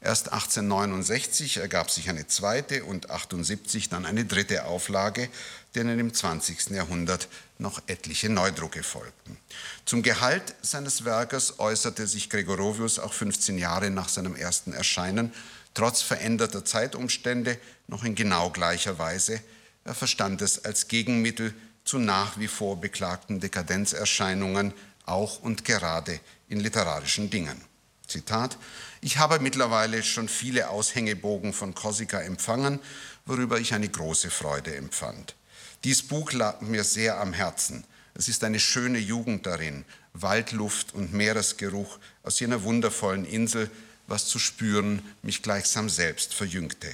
Erst 0.01 0.33
1869 0.33 1.59
ergab 1.59 1.91
sich 1.91 2.09
eine 2.09 2.27
zweite 2.27 2.85
und 2.85 3.11
78 3.11 3.89
dann 3.89 4.07
eine 4.07 4.25
dritte 4.25 4.65
Auflage, 4.65 5.29
denen 5.75 5.99
im 5.99 6.13
20. 6.15 6.71
Jahrhundert 6.71 7.29
noch 7.59 7.83
etliche 7.87 8.29
Neudrucke 8.29 8.83
folgten. 8.83 9.37
Zum 9.85 10.03
Gehalt 10.03 10.55
seines 10.63 11.05
Werkes 11.05 11.59
äußerte 11.59 12.07
sich 12.07 12.31
Gregorovius 12.31 12.99
auch 12.99 13.13
15 13.13 13.59
Jahre 13.59 13.91
nach 13.91 14.09
seinem 14.09 14.37
ersten 14.37 14.73
Erscheinen 14.73 15.33
trotz 15.75 16.03
veränderter 16.03 16.65
Zeitumstände 16.65 17.59
noch 17.87 18.05
in 18.05 18.15
genau 18.15 18.51
gleicher 18.51 18.99
Weise. 18.99 19.41
Er 19.85 19.95
verstand 19.95 20.43
es 20.43 20.65
als 20.65 20.89
Gegenmittel 20.89 21.55
zu 21.85 21.99
nach 21.99 22.39
wie 22.39 22.49
vor 22.49 22.81
beklagten 22.81 23.41
Dekadenzerscheinungen, 23.41 24.73
auch 25.07 25.41
und 25.41 25.65
gerade 25.65 26.21
in 26.49 26.61
literarischen 26.61 27.31
Dingen. 27.31 27.61
Zitat, 28.07 28.59
ich 29.01 29.19
habe 29.19 29.39
mittlerweile 29.39 30.03
schon 30.03 30.29
viele 30.29 30.69
Aushängebogen 30.69 31.53
von 31.53 31.75
Korsika 31.75 32.21
empfangen, 32.21 32.81
worüber 33.25 33.59
ich 33.59 33.73
eine 33.73 33.89
große 33.89 34.31
Freude 34.31 34.75
empfand. 34.77 35.35
Dies 35.85 36.03
Buch 36.03 36.33
lag 36.33 36.61
mir 36.61 36.85
sehr 36.85 37.21
am 37.21 37.33
Herzen. 37.33 37.85
Es 38.15 38.29
ist 38.29 38.45
eine 38.45 38.61
schöne 38.61 38.99
Jugend 38.99 39.47
darin, 39.47 39.85
Waldluft 40.13 40.93
und 40.93 41.13
Meeresgeruch 41.13 41.99
aus 42.23 42.41
jener 42.41 42.65
wundervollen 42.65 43.25
Insel, 43.25 43.71
was 44.11 44.27
zu 44.27 44.39
spüren 44.39 45.03
mich 45.23 45.43
gleichsam 45.43 45.89
selbst 45.89 46.35
verjüngte. 46.35 46.89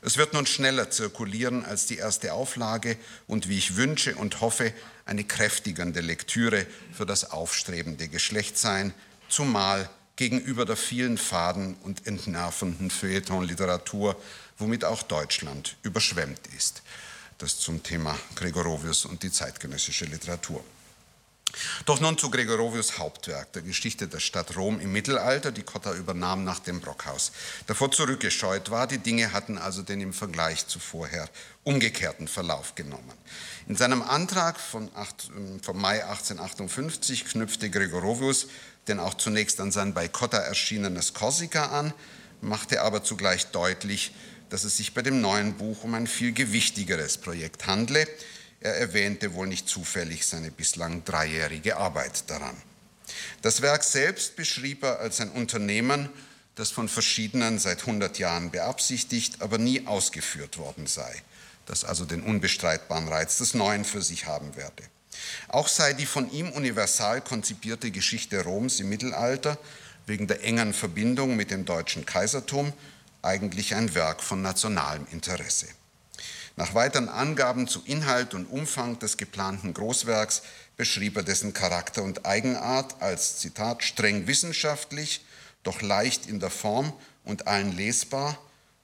Es 0.00 0.16
wird 0.16 0.32
nun 0.34 0.46
schneller 0.46 0.90
zirkulieren 0.90 1.64
als 1.64 1.86
die 1.86 1.96
erste 1.96 2.32
Auflage 2.32 2.96
und 3.26 3.48
wie 3.48 3.56
ich 3.56 3.76
wünsche 3.76 4.16
und 4.16 4.40
hoffe, 4.40 4.72
eine 5.06 5.24
kräftigende 5.24 6.00
Lektüre 6.00 6.66
für 6.92 7.06
das 7.06 7.30
aufstrebende 7.30 8.08
Geschlecht 8.08 8.58
sein, 8.58 8.92
zumal 9.28 9.88
gegenüber 10.16 10.64
der 10.64 10.76
vielen 10.76 11.18
faden 11.18 11.76
und 11.82 12.06
entnervenden 12.06 12.90
Feuilleton-Literatur, 12.90 14.20
womit 14.58 14.84
auch 14.84 15.02
Deutschland 15.02 15.76
überschwemmt 15.82 16.46
ist. 16.56 16.82
Das 17.38 17.58
zum 17.58 17.82
Thema 17.82 18.16
Gregorovius 18.36 19.04
und 19.04 19.22
die 19.22 19.32
zeitgenössische 19.32 20.04
Literatur. 20.04 20.64
Doch 21.86 22.00
nun 22.00 22.18
zu 22.18 22.30
Gregorovius 22.30 22.98
Hauptwerk, 22.98 23.52
der 23.52 23.62
Geschichte 23.62 24.08
der 24.08 24.20
Stadt 24.20 24.56
Rom 24.56 24.80
im 24.80 24.92
Mittelalter, 24.92 25.52
die 25.52 25.62
Cotta 25.62 25.94
übernahm 25.94 26.44
nach 26.44 26.60
dem 26.60 26.80
Brockhaus. 26.80 27.32
Davor 27.66 27.90
zurückgescheut 27.90 28.70
war, 28.70 28.86
die 28.86 28.98
Dinge 28.98 29.32
hatten 29.32 29.58
also 29.58 29.82
den 29.82 30.00
im 30.00 30.12
Vergleich 30.12 30.66
zu 30.66 30.78
vorher 30.78 31.28
umgekehrten 31.62 32.28
Verlauf 32.28 32.74
genommen. 32.74 33.12
In 33.66 33.76
seinem 33.76 34.02
Antrag 34.02 34.60
von 34.60 34.90
acht, 34.94 35.30
ähm, 35.36 35.60
vom 35.62 35.80
Mai 35.80 36.04
1858 36.04 37.24
knüpfte 37.24 37.70
Gregorovius 37.70 38.48
denn 38.88 39.00
auch 39.00 39.14
zunächst 39.14 39.60
an 39.60 39.72
sein 39.72 39.94
bei 39.94 40.08
Cotta 40.08 40.38
erschienenes 40.38 41.14
Korsika 41.14 41.66
an, 41.66 41.92
machte 42.40 42.82
aber 42.82 43.02
zugleich 43.02 43.46
deutlich, 43.46 44.12
dass 44.50 44.64
es 44.64 44.76
sich 44.76 44.94
bei 44.94 45.02
dem 45.02 45.20
neuen 45.20 45.54
Buch 45.54 45.84
um 45.84 45.94
ein 45.94 46.06
viel 46.06 46.32
gewichtigeres 46.32 47.18
Projekt 47.18 47.66
handle, 47.66 48.06
er 48.64 48.76
erwähnte 48.76 49.34
wohl 49.34 49.46
nicht 49.46 49.68
zufällig 49.68 50.26
seine 50.26 50.50
bislang 50.50 51.04
dreijährige 51.04 51.76
Arbeit 51.76 52.30
daran. 52.30 52.56
Das 53.42 53.60
Werk 53.60 53.84
selbst 53.84 54.36
beschrieb 54.36 54.82
er 54.82 55.00
als 55.00 55.20
ein 55.20 55.30
Unternehmen, 55.30 56.08
das 56.54 56.70
von 56.70 56.88
verschiedenen 56.88 57.58
seit 57.58 57.80
100 57.80 58.18
Jahren 58.18 58.50
beabsichtigt, 58.50 59.42
aber 59.42 59.58
nie 59.58 59.86
ausgeführt 59.86 60.56
worden 60.56 60.86
sei, 60.86 61.14
das 61.66 61.84
also 61.84 62.06
den 62.06 62.22
unbestreitbaren 62.22 63.06
Reiz 63.06 63.36
des 63.36 63.52
Neuen 63.52 63.84
für 63.84 64.00
sich 64.00 64.24
haben 64.26 64.56
werde. 64.56 64.82
Auch 65.48 65.68
sei 65.68 65.92
die 65.92 66.06
von 66.06 66.32
ihm 66.32 66.50
universal 66.50 67.20
konzipierte 67.20 67.90
Geschichte 67.90 68.42
Roms 68.42 68.80
im 68.80 68.88
Mittelalter 68.88 69.58
wegen 70.06 70.26
der 70.26 70.42
engen 70.42 70.72
Verbindung 70.72 71.36
mit 71.36 71.50
dem 71.50 71.66
deutschen 71.66 72.06
Kaisertum 72.06 72.72
eigentlich 73.20 73.74
ein 73.74 73.94
Werk 73.94 74.22
von 74.22 74.40
nationalem 74.40 75.06
Interesse. 75.12 75.66
Nach 76.56 76.74
weiteren 76.74 77.08
Angaben 77.08 77.66
zu 77.66 77.82
Inhalt 77.84 78.32
und 78.32 78.46
Umfang 78.46 78.98
des 79.00 79.16
geplanten 79.16 79.74
Großwerks 79.74 80.42
beschrieb 80.76 81.16
er 81.16 81.24
dessen 81.24 81.52
Charakter 81.52 82.02
und 82.02 82.26
Eigenart 82.26 83.02
als, 83.02 83.38
Zitat, 83.38 83.82
streng 83.82 84.28
wissenschaftlich, 84.28 85.24
doch 85.64 85.82
leicht 85.82 86.26
in 86.26 86.38
der 86.38 86.50
Form 86.50 86.92
und 87.24 87.48
allen 87.48 87.76
lesbar 87.76 88.38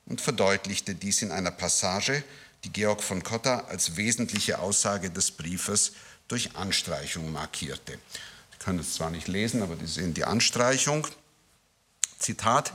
und 0.07 0.21
verdeutlichte 0.21 0.95
dies 0.95 1.23
in 1.23 1.31
einer 1.31 1.53
Passage, 1.53 2.25
die 2.65 2.73
Georg 2.73 3.03
von 3.03 3.23
Cotta 3.23 3.61
als 3.69 3.97
wesentliche 3.97 4.59
Aussage 4.59 5.11
des 5.11 5.31
Briefes 5.31 5.93
durch 6.27 6.57
Anstreichung 6.57 7.31
markierte. 7.33 7.93
Sie 8.53 8.59
können 8.59 8.81
es 8.81 8.95
zwar 8.95 9.11
nicht 9.11 9.29
lesen, 9.29 9.63
aber 9.63 9.77
Sie 9.77 9.87
sehen 9.87 10.15
die 10.15 10.25
Anstreichung. 10.25 11.07
Zitat, 12.19 12.73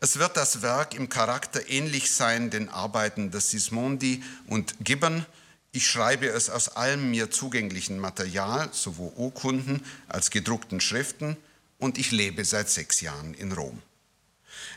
es 0.00 0.18
wird 0.18 0.36
das 0.36 0.62
Werk 0.62 0.94
im 0.94 1.08
Charakter 1.08 1.68
ähnlich 1.68 2.10
sein 2.10 2.50
den 2.50 2.68
Arbeiten 2.68 3.30
des 3.30 3.50
Sismondi 3.50 4.22
und 4.46 4.74
Gibbon, 4.80 5.26
Ich 5.72 5.86
schreibe 5.86 6.26
es 6.26 6.50
aus 6.50 6.68
allem 6.70 7.10
mir 7.10 7.30
zugänglichen 7.30 7.98
Material, 7.98 8.68
sowohl 8.72 9.12
Urkunden 9.14 9.84
als 10.08 10.30
gedruckten 10.30 10.80
Schriften, 10.80 11.36
und 11.78 11.96
ich 11.96 12.10
lebe 12.10 12.44
seit 12.44 12.68
sechs 12.68 13.00
Jahren 13.00 13.34
in 13.34 13.52
Rom. 13.52 13.80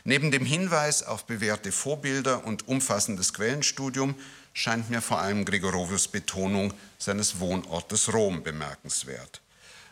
Neben 0.04 0.30
dem 0.30 0.46
Hinweis 0.46 1.02
auf 1.02 1.26
bewährte 1.26 1.72
Vorbilder 1.72 2.44
und 2.46 2.68
umfassendes 2.68 3.34
Quellenstudium 3.34 4.14
scheint 4.52 4.88
mir 4.88 5.02
vor 5.02 5.18
allem 5.18 5.44
Gregorovius 5.44 6.08
Betonung 6.08 6.72
seines 6.98 7.40
Wohnortes 7.40 8.12
Rom 8.12 8.42
bemerkenswert. 8.42 9.40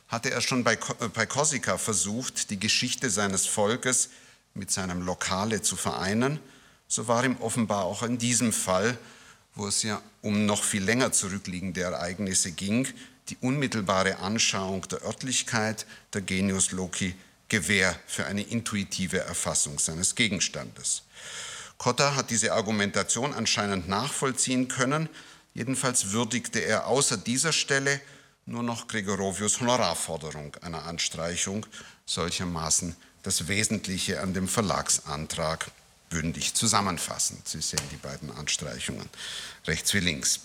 Hatte 0.09 0.31
er 0.31 0.41
schon 0.41 0.63
bei, 0.63 0.77
bei 1.15 1.27
Korsika 1.27 1.79
versucht, 1.79 2.51
die 2.51 2.61
Geschichte 2.61 3.11
seines 3.11 3.47
Volkes 3.47 4.11
mit 4.55 4.71
seinem 4.71 5.03
Lokale 5.03 5.63
zu 5.63 5.77
vereinen, 5.77 6.39
so 6.89 7.09
war 7.09 7.25
ihm 7.25 7.37
offenbar 7.41 7.85
auch 7.85 8.03
in 8.03 8.19
diesem 8.19 8.53
Fall, 8.53 8.99
wo 9.55 9.67
es 9.67 9.83
ja 9.83 10.01
um 10.21 10.47
noch 10.47 10.63
viel 10.63 10.83
länger 10.83 11.13
zurückliegende 11.13 11.83
Ereignisse 11.83 12.53
ging, 12.53 12.87
die 13.29 13.37
unmittelbare 13.41 14.19
Anschauung 14.19 14.87
der 14.89 15.03
Örtlichkeit, 15.03 15.87
der 16.13 16.23
Genius 16.23 16.73
Loci, 16.73 17.15
Gewähr 17.49 17.95
für 18.07 18.27
eine 18.27 18.43
intuitive 18.43 19.19
Erfassung 19.19 19.79
seines 19.79 20.15
Gegenstandes. 20.15 21.03
Cotta 21.77 22.15
hat 22.15 22.31
diese 22.31 22.53
Argumentation 22.53 23.35
anscheinend 23.35 23.89
nachvollziehen 23.89 24.69
können, 24.69 25.09
jedenfalls 25.53 26.13
würdigte 26.13 26.61
er 26.61 26.87
außer 26.87 27.19
dieser 27.19 27.53
Stelle 27.53 28.01
nur 28.47 28.63
noch 28.63 28.89
Gregorovius 28.89 29.61
Honorarforderung 29.61 30.57
einer 30.63 30.85
Anstreichung, 30.85 31.67
solchermaßen 32.07 32.97
das 33.23 33.49
Wesentliche 33.49 34.21
an 34.21 34.35
dem 34.35 34.49
Verlagsantrag 34.49 35.71
bündig 36.11 36.55
zusammenfassend. 36.55 37.49
Sie 37.49 37.61
sehen 37.61 37.83
die 37.91 37.97
beiden 37.97 38.31
Anstreichungen 38.31 39.09
rechts 39.67 39.95
wie 39.95 40.01
links. 40.01 40.41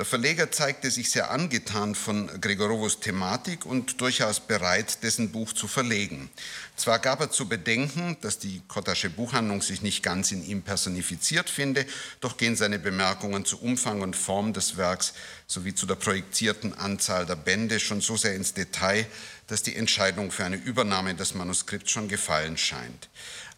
Der 0.00 0.06
Verleger 0.06 0.50
zeigte 0.50 0.90
sich 0.90 1.10
sehr 1.10 1.30
angetan 1.30 1.94
von 1.94 2.40
Gregorovos 2.40 3.00
Thematik 3.00 3.66
und 3.66 4.00
durchaus 4.00 4.40
bereit, 4.40 5.02
dessen 5.02 5.30
Buch 5.30 5.52
zu 5.52 5.68
verlegen. 5.68 6.30
Zwar 6.74 7.00
gab 7.00 7.20
er 7.20 7.30
zu 7.30 7.46
bedenken, 7.46 8.16
dass 8.22 8.38
die 8.38 8.62
Kottasche 8.66 9.10
Buchhandlung 9.10 9.60
sich 9.60 9.82
nicht 9.82 10.02
ganz 10.02 10.32
in 10.32 10.42
ihm 10.42 10.62
personifiziert 10.62 11.50
finde, 11.50 11.84
doch 12.22 12.38
gehen 12.38 12.56
seine 12.56 12.78
Bemerkungen 12.78 13.44
zu 13.44 13.60
Umfang 13.60 14.00
und 14.00 14.16
Form 14.16 14.54
des 14.54 14.78
Werks 14.78 15.12
sowie 15.46 15.74
zu 15.74 15.84
der 15.84 15.96
projizierten 15.96 16.72
Anzahl 16.72 17.26
der 17.26 17.36
Bände 17.36 17.78
schon 17.78 18.00
so 18.00 18.16
sehr 18.16 18.34
ins 18.34 18.54
Detail, 18.54 19.06
dass 19.48 19.62
die 19.62 19.76
Entscheidung 19.76 20.30
für 20.30 20.46
eine 20.46 20.56
Übernahme 20.56 21.14
des 21.14 21.34
Manuskripts 21.34 21.90
schon 21.90 22.08
gefallen 22.08 22.56
scheint. 22.56 23.10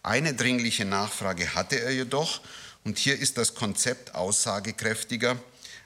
Eine 0.02 0.35
dringliche 0.35 0.87
Nachfrage 0.87 1.55
hatte 1.55 1.78
er 1.78 1.92
jedoch, 1.92 2.40
und 2.83 2.98
hier 2.98 3.16
ist 3.16 3.38
das 3.38 3.55
Konzept 3.55 4.16
aussagekräftiger, 4.16 5.38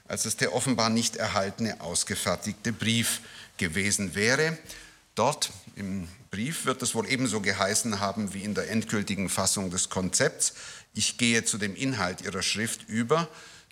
als 0.07 0.25
es 0.25 0.37
der 0.37 0.53
offenbar 0.53 0.89
nicht 0.89 1.15
erhaltene 1.15 1.81
ausgefertigte 1.81 2.73
Brief 2.73 3.21
gewesen 3.57 4.15
wäre. 4.15 4.57
Dort 5.15 5.51
im 5.75 6.07
Brief 6.31 6.65
wird 6.65 6.81
es 6.81 6.93
wohl 6.93 7.09
ebenso 7.09 7.41
geheißen 7.41 7.99
haben 7.99 8.33
wie 8.33 8.43
in 8.43 8.53
der 8.53 8.69
endgültigen 8.69 9.29
Fassung 9.29 9.71
des 9.71 9.89
Konzepts. 9.89 10.53
Ich 10.93 11.17
gehe 11.17 11.43
zu 11.43 11.57
dem 11.57 11.75
Inhalt 11.75 12.21
Ihrer 12.21 12.41
Schrift 12.41 12.87
über. 12.87 13.27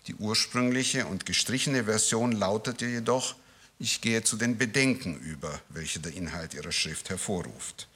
Die 0.06 0.14
ursprüngliche 0.14 1.06
und 1.06 1.26
gestrichene 1.26 1.84
Version 1.84 2.32
lautete 2.32 2.86
jedoch, 2.86 3.34
ich 3.78 4.00
gehe 4.00 4.22
zu 4.22 4.36
den 4.36 4.56
Bedenken 4.56 5.18
über, 5.18 5.60
welche 5.68 6.00
der 6.00 6.14
Inhalt 6.14 6.54
Ihrer 6.54 6.72
Schrift 6.72 7.10
hervorruft. 7.10 7.88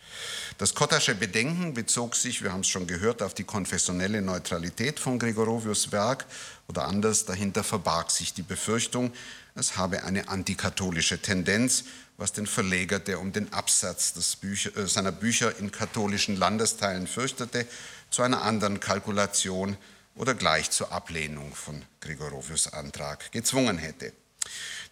Das 0.58 0.74
Kottasche 0.74 1.14
Bedenken 1.14 1.72
bezog 1.72 2.16
sich, 2.16 2.42
wir 2.42 2.52
haben 2.52 2.60
es 2.60 2.68
schon 2.68 2.86
gehört, 2.86 3.22
auf 3.22 3.32
die 3.32 3.44
konfessionelle 3.44 4.20
Neutralität 4.20 5.00
von 5.00 5.18
Gregorovius 5.18 5.90
Werk 5.92 6.26
oder 6.70 6.86
anders, 6.86 7.24
dahinter 7.24 7.64
verbarg 7.64 8.12
sich 8.12 8.32
die 8.32 8.42
Befürchtung, 8.42 9.12
es 9.56 9.76
habe 9.76 10.04
eine 10.04 10.28
antikatholische 10.28 11.20
Tendenz, 11.20 11.84
was 12.16 12.32
den 12.32 12.46
Verleger, 12.46 13.00
der 13.00 13.20
um 13.20 13.32
den 13.32 13.52
Absatz 13.52 14.14
Bücher, 14.36 14.76
äh, 14.76 14.86
seiner 14.86 15.10
Bücher 15.10 15.58
in 15.58 15.72
katholischen 15.72 16.36
Landesteilen 16.36 17.08
fürchtete, 17.08 17.66
zu 18.10 18.22
einer 18.22 18.42
anderen 18.42 18.78
Kalkulation 18.78 19.76
oder 20.14 20.34
gleich 20.34 20.70
zur 20.70 20.92
Ablehnung 20.92 21.54
von 21.54 21.82
Gregorovius 22.00 22.72
Antrag 22.72 23.32
gezwungen 23.32 23.78
hätte. 23.78 24.12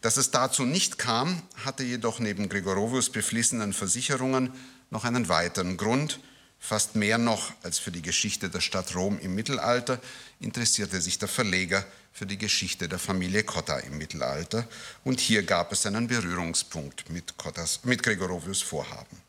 Dass 0.00 0.16
es 0.16 0.32
dazu 0.32 0.64
nicht 0.64 0.98
kam, 0.98 1.42
hatte 1.64 1.84
jedoch 1.84 2.18
neben 2.18 2.48
Gregorovius 2.48 3.10
beflissenen 3.10 3.72
Versicherungen 3.72 4.52
noch 4.90 5.04
einen 5.04 5.28
weiteren 5.28 5.76
Grund. 5.76 6.18
Fast 6.58 6.96
mehr 6.96 7.18
noch 7.18 7.52
als 7.62 7.78
für 7.78 7.90
die 7.90 8.02
Geschichte 8.02 8.50
der 8.50 8.60
Stadt 8.60 8.94
Rom 8.94 9.18
im 9.20 9.34
Mittelalter 9.34 10.00
interessierte 10.40 11.00
sich 11.00 11.18
der 11.18 11.28
Verleger 11.28 11.84
für 12.12 12.26
die 12.26 12.36
Geschichte 12.36 12.88
der 12.88 12.98
Familie 12.98 13.44
Cotta 13.44 13.78
im 13.78 13.96
Mittelalter 13.96 14.66
und 15.04 15.20
hier 15.20 15.44
gab 15.44 15.72
es 15.72 15.86
einen 15.86 16.08
Berührungspunkt 16.08 17.10
mit, 17.10 17.36
Cottas, 17.36 17.80
mit 17.84 18.02
Gregorovius 18.02 18.60
Vorhaben. 18.60 19.22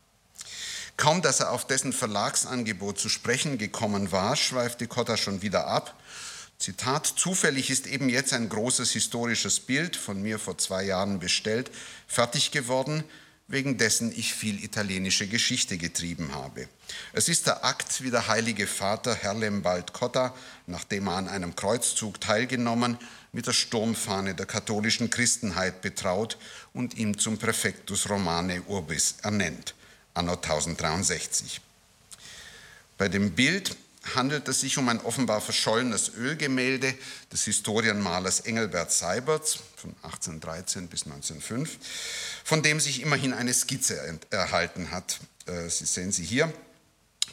Kaum 0.96 1.22
dass 1.22 1.40
er 1.40 1.52
auf 1.52 1.66
dessen 1.66 1.92
Verlagsangebot 1.92 2.98
zu 2.98 3.08
sprechen 3.08 3.56
gekommen 3.58 4.12
war, 4.12 4.36
schweifte 4.36 4.86
Cotta 4.86 5.16
schon 5.16 5.40
wieder 5.40 5.66
ab. 5.66 5.98
Zitat, 6.58 7.06
zufällig 7.06 7.70
ist 7.70 7.86
eben 7.86 8.10
jetzt 8.10 8.34
ein 8.34 8.50
großes 8.50 8.90
historisches 8.90 9.60
Bild, 9.60 9.96
von 9.96 10.20
mir 10.20 10.38
vor 10.38 10.58
zwei 10.58 10.82
Jahren 10.82 11.18
bestellt, 11.18 11.70
fertig 12.06 12.50
geworden, 12.50 13.02
wegen 13.50 13.76
dessen 13.76 14.12
ich 14.16 14.32
viel 14.32 14.62
italienische 14.62 15.26
Geschichte 15.26 15.76
getrieben 15.76 16.32
habe. 16.32 16.68
Es 17.12 17.28
ist 17.28 17.48
der 17.48 17.64
Akt, 17.64 18.02
wie 18.02 18.10
der 18.12 18.28
heilige 18.28 18.68
Vater 18.68 19.12
Herlembald 19.12 19.92
Cotta, 19.92 20.34
nachdem 20.68 21.08
er 21.08 21.16
an 21.16 21.28
einem 21.28 21.56
Kreuzzug 21.56 22.20
teilgenommen, 22.20 22.96
mit 23.32 23.48
der 23.48 23.52
Sturmfahne 23.52 24.36
der 24.36 24.46
katholischen 24.46 25.10
Christenheit 25.10 25.82
betraut 25.82 26.38
und 26.72 26.96
ihm 26.96 27.18
zum 27.18 27.38
Präfectus 27.38 28.08
Romane 28.08 28.62
Urbis 28.62 29.16
ernennt, 29.22 29.74
anno 30.14 30.34
1063. 30.34 31.60
Bei 32.98 33.08
dem 33.08 33.32
Bild 33.32 33.76
handelt 34.14 34.48
es 34.48 34.60
sich 34.60 34.78
um 34.78 34.88
ein 34.88 35.00
offenbar 35.00 35.40
verschollenes 35.40 36.12
Ölgemälde 36.16 36.94
des 37.32 37.44
Historienmalers 37.44 38.40
Engelbert 38.40 38.92
Seiberts 38.92 39.58
von 39.76 39.94
1813 40.02 40.88
bis 40.88 41.04
1905, 41.04 41.78
von 42.44 42.62
dem 42.62 42.80
sich 42.80 43.02
immerhin 43.02 43.32
eine 43.32 43.54
Skizze 43.54 44.18
erhalten 44.30 44.90
hat. 44.90 45.20
Äh, 45.46 45.68
sie 45.68 45.86
sehen 45.86 46.12
sie 46.12 46.24
hier. 46.24 46.52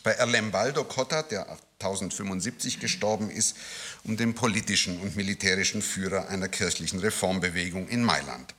Bei 0.03 0.11
Erlembaldo 0.11 0.83
Cotta, 0.83 1.23
der 1.23 1.47
1075 1.79 2.79
gestorben 2.79 3.29
ist, 3.29 3.55
um 4.03 4.17
den 4.17 4.33
politischen 4.33 4.99
und 5.01 5.15
militärischen 5.15 5.81
Führer 5.81 6.29
einer 6.29 6.47
kirchlichen 6.47 6.99
Reformbewegung 6.99 7.87
in 7.87 8.03
Mailand. 8.03 8.55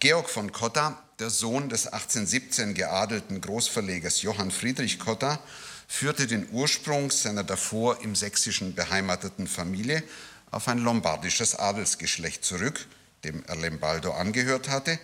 Georg 0.00 0.28
von 0.28 0.52
Cotta, 0.52 1.02
der 1.18 1.30
Sohn 1.30 1.68
des 1.68 1.86
1817 1.86 2.74
geadelten 2.74 3.40
Großverlegers 3.40 4.22
Johann 4.22 4.50
Friedrich 4.50 4.98
Cotta, 4.98 5.40
führte 5.88 6.26
den 6.26 6.48
Ursprung 6.50 7.10
seiner 7.10 7.44
davor 7.44 8.02
im 8.02 8.14
Sächsischen 8.14 8.74
beheimateten 8.74 9.46
Familie 9.46 10.02
auf 10.50 10.68
ein 10.68 10.78
lombardisches 10.78 11.54
Adelsgeschlecht 11.54 12.44
zurück, 12.44 12.86
dem 13.24 13.44
Erlembaldo 13.44 14.12
angehört 14.12 14.68
hatte, 14.68 14.98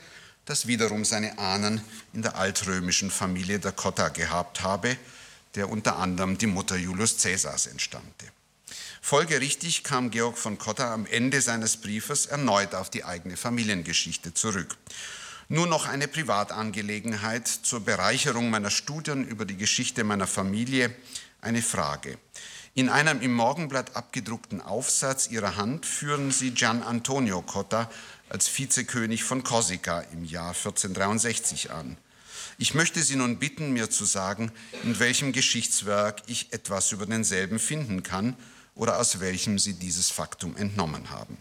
das 0.44 0.66
wiederum 0.66 1.04
seine 1.04 1.38
Ahnen 1.38 1.80
in 2.12 2.22
der 2.22 2.36
altrömischen 2.36 3.10
Familie 3.10 3.58
der 3.58 3.72
Cotta 3.72 4.08
gehabt 4.08 4.62
habe, 4.62 4.96
der 5.54 5.68
unter 5.68 5.96
anderem 5.96 6.38
die 6.38 6.46
Mutter 6.46 6.76
Julius 6.76 7.18
Caesars 7.22 7.66
entstammte. 7.66 8.26
Folgerichtig 9.00 9.82
kam 9.82 10.10
Georg 10.10 10.38
von 10.38 10.58
Cotta 10.58 10.94
am 10.94 11.06
Ende 11.06 11.40
seines 11.40 11.76
Briefes 11.76 12.26
erneut 12.26 12.74
auf 12.74 12.88
die 12.88 13.04
eigene 13.04 13.36
Familiengeschichte 13.36 14.32
zurück 14.32 14.76
nur 15.52 15.66
noch 15.66 15.86
eine 15.86 16.08
Privatangelegenheit 16.08 17.46
zur 17.46 17.80
Bereicherung 17.80 18.48
meiner 18.48 18.70
Studien 18.70 19.28
über 19.28 19.44
die 19.44 19.58
Geschichte 19.58 20.02
meiner 20.02 20.26
Familie 20.26 20.94
eine 21.42 21.60
Frage. 21.60 22.16
In 22.72 22.88
einem 22.88 23.20
im 23.20 23.34
Morgenblatt 23.34 23.94
abgedruckten 23.94 24.62
Aufsatz 24.62 25.28
ihrer 25.28 25.56
Hand 25.56 25.84
führen 25.84 26.30
sie 26.30 26.54
Gian 26.54 26.82
Antonio 26.82 27.42
Cotta 27.42 27.90
als 28.30 28.48
Vizekönig 28.58 29.24
von 29.24 29.44
Korsika 29.44 30.00
im 30.00 30.24
Jahr 30.24 30.54
1463 30.54 31.70
an. 31.70 31.98
Ich 32.56 32.72
möchte 32.72 33.02
Sie 33.02 33.16
nun 33.16 33.38
bitten, 33.38 33.74
mir 33.74 33.90
zu 33.90 34.06
sagen, 34.06 34.52
in 34.84 34.98
welchem 35.00 35.32
Geschichtswerk 35.32 36.22
ich 36.28 36.50
etwas 36.54 36.92
über 36.92 37.04
denselben 37.04 37.58
finden 37.58 38.02
kann 38.02 38.36
oder 38.74 38.98
aus 38.98 39.20
welchem 39.20 39.58
Sie 39.58 39.74
dieses 39.74 40.10
Faktum 40.10 40.56
entnommen 40.56 41.10
haben. 41.10 41.36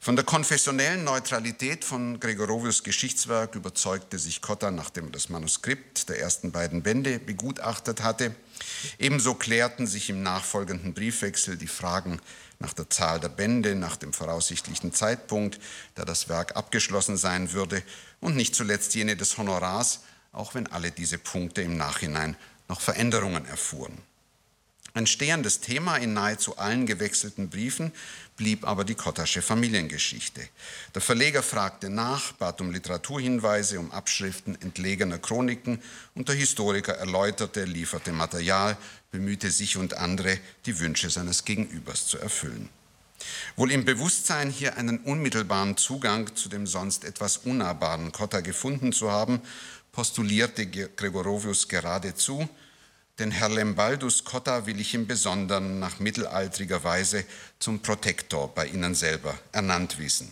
Von 0.00 0.14
der 0.14 0.24
konfessionellen 0.24 1.02
Neutralität 1.02 1.84
von 1.84 2.20
Gregorovius 2.20 2.84
Geschichtswerk 2.84 3.56
überzeugte 3.56 4.18
sich 4.18 4.40
Cotta, 4.40 4.70
nachdem 4.70 5.06
er 5.06 5.10
das 5.10 5.28
Manuskript 5.28 6.08
der 6.08 6.20
ersten 6.20 6.52
beiden 6.52 6.82
Bände 6.82 7.18
begutachtet 7.18 8.02
hatte. 8.02 8.34
Ebenso 8.98 9.34
klärten 9.34 9.88
sich 9.88 10.08
im 10.08 10.22
nachfolgenden 10.22 10.94
Briefwechsel 10.94 11.56
die 11.56 11.66
Fragen 11.66 12.20
nach 12.60 12.72
der 12.74 12.88
Zahl 12.90 13.18
der 13.18 13.28
Bände, 13.28 13.74
nach 13.74 13.96
dem 13.96 14.12
voraussichtlichen 14.12 14.92
Zeitpunkt, 14.92 15.58
da 15.96 16.04
das 16.04 16.28
Werk 16.28 16.56
abgeschlossen 16.56 17.16
sein 17.16 17.52
würde, 17.52 17.82
und 18.20 18.36
nicht 18.36 18.54
zuletzt 18.54 18.94
jene 18.94 19.16
des 19.16 19.36
Honorars, 19.36 20.00
auch 20.32 20.54
wenn 20.54 20.68
alle 20.68 20.92
diese 20.92 21.18
Punkte 21.18 21.62
im 21.62 21.76
Nachhinein 21.76 22.36
noch 22.68 22.80
Veränderungen 22.80 23.46
erfuhren. 23.46 23.98
Ein 24.94 25.06
stehendes 25.06 25.60
Thema 25.60 25.96
in 25.96 26.12
nahezu 26.12 26.58
allen 26.58 26.86
gewechselten 26.86 27.50
Briefen 27.50 27.92
blieb 28.38 28.66
aber 28.66 28.84
die 28.84 28.94
Kottasche 28.94 29.42
Familiengeschichte. 29.42 30.40
Der 30.94 31.02
Verleger 31.02 31.42
fragte 31.42 31.90
nach, 31.90 32.32
bat 32.32 32.62
um 32.62 32.70
Literaturhinweise, 32.70 33.78
um 33.78 33.90
Abschriften 33.92 34.58
entlegener 34.62 35.18
Chroniken 35.18 35.82
und 36.14 36.28
der 36.28 36.36
Historiker 36.36 36.94
erläuterte, 36.94 37.64
lieferte 37.64 38.12
Material, 38.12 38.78
bemühte 39.10 39.50
sich 39.50 39.76
und 39.76 39.94
andere, 39.94 40.38
die 40.64 40.78
Wünsche 40.78 41.10
seines 41.10 41.44
Gegenübers 41.44 42.06
zu 42.06 42.16
erfüllen. 42.18 42.70
Wohl 43.56 43.72
im 43.72 43.84
Bewusstsein, 43.84 44.50
hier 44.50 44.76
einen 44.76 44.98
unmittelbaren 45.00 45.76
Zugang 45.76 46.34
zu 46.36 46.48
dem 46.48 46.66
sonst 46.66 47.04
etwas 47.04 47.38
unnahbaren 47.38 48.12
Kotta 48.12 48.40
gefunden 48.40 48.92
zu 48.92 49.10
haben, 49.10 49.42
postulierte 49.90 50.66
Gregorovius 50.68 51.66
geradezu, 51.66 52.48
den 53.18 53.32
Herr 53.32 53.48
Lembaldus 53.48 54.24
Cotta 54.24 54.66
will 54.66 54.80
ich 54.80 54.94
im 54.94 55.06
Besonderen 55.06 55.80
nach 55.80 55.98
mittelaltriger 55.98 56.84
Weise 56.84 57.24
zum 57.58 57.80
Protektor 57.80 58.54
bei 58.54 58.66
Ihnen 58.66 58.94
selber 58.94 59.36
ernannt 59.52 59.98
wissen. 59.98 60.30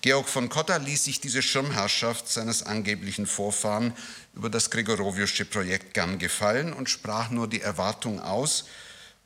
Georg 0.00 0.28
von 0.28 0.48
Cotta 0.48 0.76
ließ 0.76 1.04
sich 1.04 1.20
diese 1.20 1.42
Schirmherrschaft 1.42 2.28
seines 2.28 2.62
angeblichen 2.62 3.26
Vorfahren 3.26 3.92
über 4.34 4.50
das 4.50 4.70
Gregoroviusche 4.70 5.44
Projekt 5.44 5.94
gern 5.94 6.18
gefallen 6.18 6.72
und 6.72 6.88
sprach 6.88 7.30
nur 7.30 7.48
die 7.48 7.60
Erwartung 7.60 8.20
aus, 8.20 8.66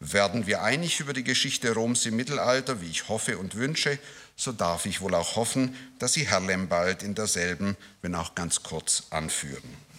werden 0.01 0.47
wir 0.47 0.63
einig 0.63 1.01
über 1.01 1.13
die 1.13 1.25
Geschichte 1.25 1.73
Roms 1.73 2.07
im 2.07 2.17
Mittelalter, 2.17 2.81
wie 2.81 2.91
ich 2.91 3.09
hoffe 3.09 3.39
und 3.39 3.55
wünsche, 3.55 3.99
so 4.37 4.51
darf 4.51 4.87
ich 4.87 5.01
wohl 5.01 5.15
auch 5.15 5.37
hoffen, 5.37 5.77
dass 5.99 6.15
Sie 6.15 6.27
Herr 6.27 6.41
Lembald 6.41 7.03
in 7.03 7.15
derselben, 7.15 7.77
wenn 8.01 8.15
auch 8.15 8.35
ganz 8.35 8.63
kurz, 8.63 9.05
anführen. 9.11 9.92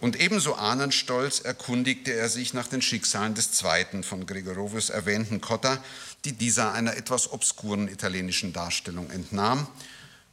Und 0.00 0.20
ebenso 0.20 0.54
ahnenstolz 0.54 1.40
erkundigte 1.40 2.12
er 2.12 2.28
sich 2.28 2.52
nach 2.52 2.68
den 2.68 2.82
Schicksalen 2.82 3.34
des 3.34 3.52
zweiten 3.52 4.02
von 4.02 4.26
Gregorovius 4.26 4.90
erwähnten 4.90 5.40
Cotta, 5.40 5.82
die 6.24 6.32
dieser 6.32 6.72
einer 6.72 6.96
etwas 6.96 7.32
obskuren 7.32 7.88
italienischen 7.88 8.52
Darstellung 8.52 9.10
entnahm. 9.10 9.66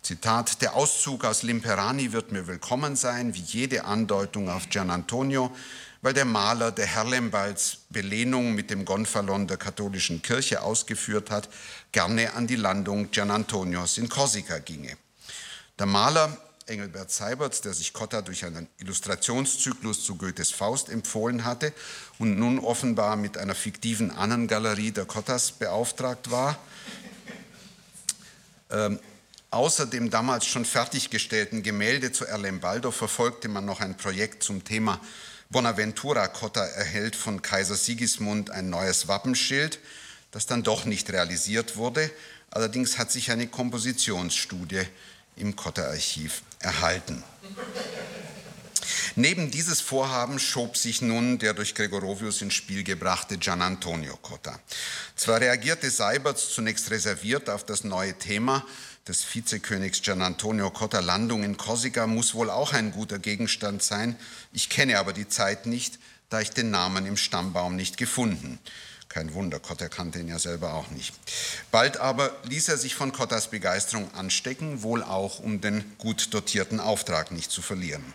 Zitat, 0.02 0.62
der 0.62 0.76
Auszug 0.76 1.26
aus 1.26 1.44
Limperani 1.44 2.12
wird 2.12 2.32
mir 2.32 2.48
willkommen 2.48 2.96
sein, 2.96 3.36
wie 3.36 3.42
jede 3.42 3.86
Andeutung 3.86 4.50
auf 4.50 4.68
Gian 4.70 4.90
Antonio, 4.90 5.56
weil 6.02 6.14
der 6.14 6.26
Maler 6.26 6.72
der 6.72 6.88
Herlembalds 6.88 7.78
Belehnung 7.90 8.56
mit 8.56 8.72
dem 8.72 8.84
Gonfalon 8.84 9.48
der 9.48 9.58
katholischen 9.58 10.24
Kirche 10.24 10.64
ausgeführt 10.64 11.30
hat, 11.30 11.50
gerne 11.92 12.34
an 12.34 12.48
die 12.48 12.56
Landung 12.56 13.12
Gian 13.12 13.30
Antonios 13.30 14.00
in 14.00 14.10
Korsika 14.10 14.58
ginge. 14.58 14.98
Der 15.78 15.86
Maler 15.86 16.36
Engelbert 16.72 17.12
Seiberts, 17.12 17.62
der 17.62 17.74
sich 17.74 17.92
Cotta 17.92 18.22
durch 18.22 18.46
einen 18.46 18.68
Illustrationszyklus 18.78 20.06
zu 20.06 20.16
Goethes 20.16 20.52
Faust 20.52 20.90
empfohlen 20.90 21.44
hatte 21.44 21.74
und 22.18 22.40
nun 22.40 22.60
offenbar 22.60 23.18
mit 23.18 23.38
einer 23.38 23.56
fiktiven 23.56 24.10
Annengalerie 24.10 24.92
der 24.92 25.06
Cottas 25.06 25.52
beauftragt 25.52 26.32
war. 26.32 26.58
Ähm, 28.70 29.00
außer 29.50 29.86
dem 29.86 30.10
damals 30.10 30.46
schon 30.46 30.64
fertiggestellten 30.64 31.62
Gemälde 31.62 32.14
zu 32.14 32.26
Erlembaldo 32.26 32.92
verfolgte 32.92 33.50
man 33.50 33.66
noch 33.66 33.82
ein 33.82 33.98
Projekt 33.98 34.42
zum 34.42 34.64
Thema 34.64 35.02
Bonaventura 35.50 36.30
Cotta 36.30 36.64
erhält 36.66 37.18
von 37.18 37.42
Kaiser 37.42 37.76
Sigismund 37.76 38.52
ein 38.52 38.70
neues 38.70 39.10
Wappenschild, 39.10 39.80
das 40.32 40.46
dann 40.46 40.64
doch 40.64 40.86
nicht 40.86 41.12
realisiert 41.12 41.76
wurde. 41.76 42.10
Allerdings 42.50 42.98
hat 42.98 43.12
sich 43.12 43.32
eine 43.32 43.48
Kompositionsstudie 43.48 44.86
im 45.42 45.56
Kotter-Archiv 45.56 46.44
erhalten. 46.60 47.24
Neben 49.16 49.52
dieses 49.52 49.82
Vorhaben 49.82 50.40
schob 50.40 50.78
sich 50.78 51.02
nun 51.02 51.38
der 51.38 51.54
durch 51.54 51.76
Gregorovius 51.76 52.42
ins 52.42 52.54
Spiel 52.54 52.84
gebrachte 52.84 53.38
Gian 53.38 53.62
Antonio 53.62 54.16
Cotta. 54.18 54.60
Zwar 55.16 55.42
reagierte 55.42 55.90
Seiberts 55.90 56.54
zunächst 56.54 56.90
reserviert 56.92 57.50
auf 57.50 57.66
das 57.66 57.84
neue 57.84 58.18
Thema 58.18 58.66
des 59.08 59.26
Vizekönigs 59.34 60.02
Gian 60.02 60.22
Antonio 60.22 60.70
Cotta, 60.70 61.00
Landung 61.00 61.44
in 61.44 61.58
Korsika, 61.58 62.08
muss 62.08 62.34
wohl 62.36 62.50
auch 62.50 62.74
ein 62.74 62.92
guter 62.92 63.20
Gegenstand 63.20 63.84
sein. 63.84 64.16
Ich 64.54 64.70
kenne 64.70 65.00
aber 65.00 65.12
die 65.12 65.28
Zeit 65.28 65.66
nicht, 65.66 66.00
da 66.30 66.40
ich 66.40 66.52
den 66.52 66.72
Namen 66.72 67.06
im 67.06 67.18
Stammbaum 67.18 67.76
nicht 67.76 67.98
gefunden. 67.98 68.60
Kein 69.12 69.34
Wunder, 69.34 69.60
Cotta 69.60 69.90
kannte 69.90 70.20
ihn 70.20 70.30
ja 70.30 70.40
selber 70.40 70.74
auch 70.74 70.90
nicht. 70.90 71.14
Bald 71.70 71.98
aber 71.98 72.34
ließ 72.46 72.70
er 72.70 72.78
sich 72.78 72.96
von 72.96 73.12
Cottas 73.12 73.50
Begeisterung 73.50 74.10
anstecken, 74.14 74.84
wohl 74.84 75.04
auch 75.04 75.40
um 75.40 75.60
den 75.60 75.98
gut 75.98 76.34
dotierten 76.34 76.80
Auftrag 76.80 77.32
nicht 77.32 77.52
zu 77.52 77.62
verlieren. 77.62 78.14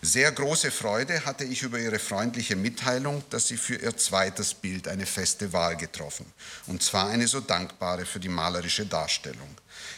Sehr 0.00 0.30
große 0.30 0.70
Freude 0.70 1.24
hatte 1.24 1.42
ich 1.42 1.62
über 1.62 1.80
Ihre 1.80 1.98
freundliche 1.98 2.54
Mitteilung, 2.54 3.24
dass 3.30 3.48
Sie 3.48 3.56
für 3.56 3.74
Ihr 3.74 3.96
zweites 3.96 4.54
Bild 4.54 4.86
eine 4.86 5.06
feste 5.06 5.52
Wahl 5.52 5.76
getroffen, 5.76 6.24
und 6.68 6.84
zwar 6.84 7.08
eine 7.08 7.26
so 7.26 7.40
dankbare 7.40 8.06
für 8.06 8.20
die 8.20 8.28
malerische 8.28 8.86
Darstellung. 8.86 9.48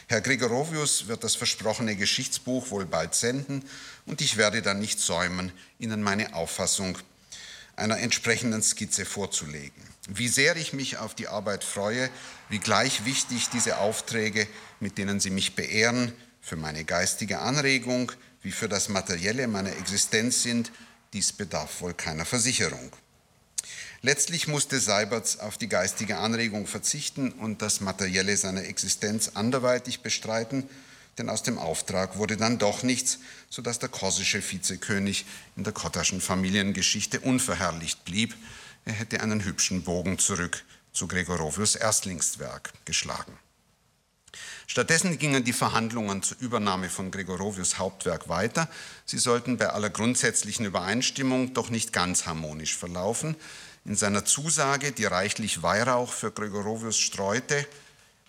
Herr 0.07 0.21
Gregorovius 0.21 1.05
wird 1.05 1.23
das 1.23 1.35
versprochene 1.35 1.95
Geschichtsbuch 1.95 2.71
wohl 2.71 2.87
bald 2.87 3.13
senden, 3.13 3.63
und 4.07 4.21
ich 4.21 4.37
werde 4.37 4.63
dann 4.63 4.79
nicht 4.79 4.99
säumen, 4.99 5.51
Ihnen 5.77 6.01
meine 6.01 6.33
Auffassung 6.33 6.97
einer 7.75 7.99
entsprechenden 7.99 8.63
Skizze 8.63 9.05
vorzulegen. 9.05 9.90
Wie 10.07 10.27
sehr 10.27 10.55
ich 10.55 10.73
mich 10.73 10.97
auf 10.97 11.13
die 11.13 11.27
Arbeit 11.27 11.63
freue, 11.63 12.09
wie 12.49 12.59
gleich 12.59 13.05
wichtig 13.05 13.49
diese 13.49 13.77
Aufträge, 13.77 14.47
mit 14.79 14.97
denen 14.97 15.19
Sie 15.19 15.29
mich 15.29 15.55
beehren, 15.55 16.13
für 16.41 16.55
meine 16.55 16.83
geistige 16.83 17.39
Anregung 17.39 18.11
wie 18.41 18.51
für 18.51 18.67
das 18.67 18.89
Materielle 18.89 19.47
meiner 19.47 19.77
Existenz 19.77 20.43
sind, 20.43 20.71
dies 21.13 21.31
bedarf 21.31 21.81
wohl 21.81 21.93
keiner 21.93 22.25
Versicherung. 22.25 22.91
Letztlich 24.01 24.47
musste 24.47 24.79
Seiberts 24.79 25.39
auf 25.39 25.59
die 25.59 25.69
geistige 25.69 26.17
Anregung 26.17 26.65
verzichten 26.65 27.31
und 27.31 27.61
das 27.61 27.81
Materielle 27.81 28.35
seiner 28.35 28.63
Existenz 28.63 29.31
anderweitig 29.35 30.01
bestreiten, 30.01 30.67
denn 31.19 31.29
aus 31.29 31.43
dem 31.43 31.59
Auftrag 31.59 32.17
wurde 32.17 32.37
dann 32.37 32.57
doch 32.57 32.81
nichts, 32.81 33.19
sodass 33.49 33.77
der 33.77 33.89
korsische 33.89 34.41
Vizekönig 34.41 35.25
in 35.55 35.63
der 35.63 35.73
kottaschen 35.73 36.19
Familiengeschichte 36.19 37.19
unverherrlicht 37.19 38.03
blieb. 38.05 38.33
Er 38.85 38.93
hätte 38.93 39.21
einen 39.21 39.43
hübschen 39.43 39.83
Bogen 39.83 40.17
zurück 40.17 40.63
zu 40.91 41.07
Gregorovius 41.07 41.75
Erstlingswerk 41.75 42.73
geschlagen. 42.85 43.37
Stattdessen 44.65 45.19
gingen 45.19 45.43
die 45.43 45.53
Verhandlungen 45.53 46.23
zur 46.23 46.37
Übernahme 46.39 46.89
von 46.89 47.11
Gregorovius 47.11 47.77
Hauptwerk 47.77 48.29
weiter. 48.29 48.69
Sie 49.05 49.17
sollten 49.17 49.57
bei 49.57 49.69
aller 49.69 49.89
grundsätzlichen 49.89 50.65
Übereinstimmung 50.65 51.53
doch 51.53 51.69
nicht 51.69 51.91
ganz 51.91 52.25
harmonisch 52.25 52.75
verlaufen. 52.77 53.35
In 53.83 53.95
seiner 53.95 54.25
Zusage, 54.25 54.91
die 54.93 55.05
reichlich 55.05 55.61
Weihrauch 55.61 56.13
für 56.13 56.31
Gregorovius 56.31 56.97
streute, 56.97 57.67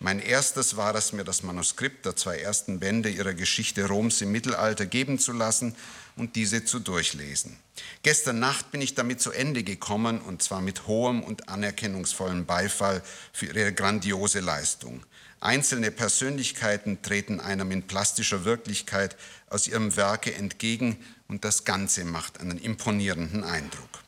mein 0.02 0.18
erstes 0.18 0.76
war 0.76 0.96
es, 0.96 1.12
mir 1.12 1.22
das 1.22 1.44
Manuskript 1.44 2.04
der 2.04 2.16
zwei 2.16 2.38
ersten 2.38 2.80
Bände 2.80 3.08
ihrer 3.08 3.34
Geschichte 3.34 3.86
Roms 3.86 4.20
im 4.20 4.32
Mittelalter 4.32 4.84
geben 4.84 5.20
zu 5.20 5.32
lassen 5.32 5.76
und 6.16 6.34
diese 6.34 6.64
zu 6.64 6.80
durchlesen. 6.80 7.56
Gestern 8.02 8.40
Nacht 8.40 8.72
bin 8.72 8.80
ich 8.80 8.96
damit 8.96 9.20
zu 9.20 9.30
Ende 9.30 9.62
gekommen 9.62 10.20
und 10.20 10.42
zwar 10.42 10.60
mit 10.60 10.88
hohem 10.88 11.22
und 11.22 11.48
anerkennungsvollem 11.48 12.46
Beifall 12.46 13.00
für 13.32 13.46
ihre 13.46 13.72
grandiose 13.72 14.40
Leistung. 14.40 15.04
Einzelne 15.38 15.92
Persönlichkeiten 15.92 17.02
treten 17.02 17.38
einem 17.38 17.70
in 17.70 17.84
plastischer 17.84 18.44
Wirklichkeit 18.44 19.16
aus 19.50 19.68
ihrem 19.68 19.94
Werke 19.96 20.34
entgegen 20.34 20.96
und 21.28 21.44
das 21.44 21.64
Ganze 21.64 22.04
macht 22.04 22.40
einen 22.40 22.58
imponierenden 22.58 23.44
Eindruck. 23.44 24.02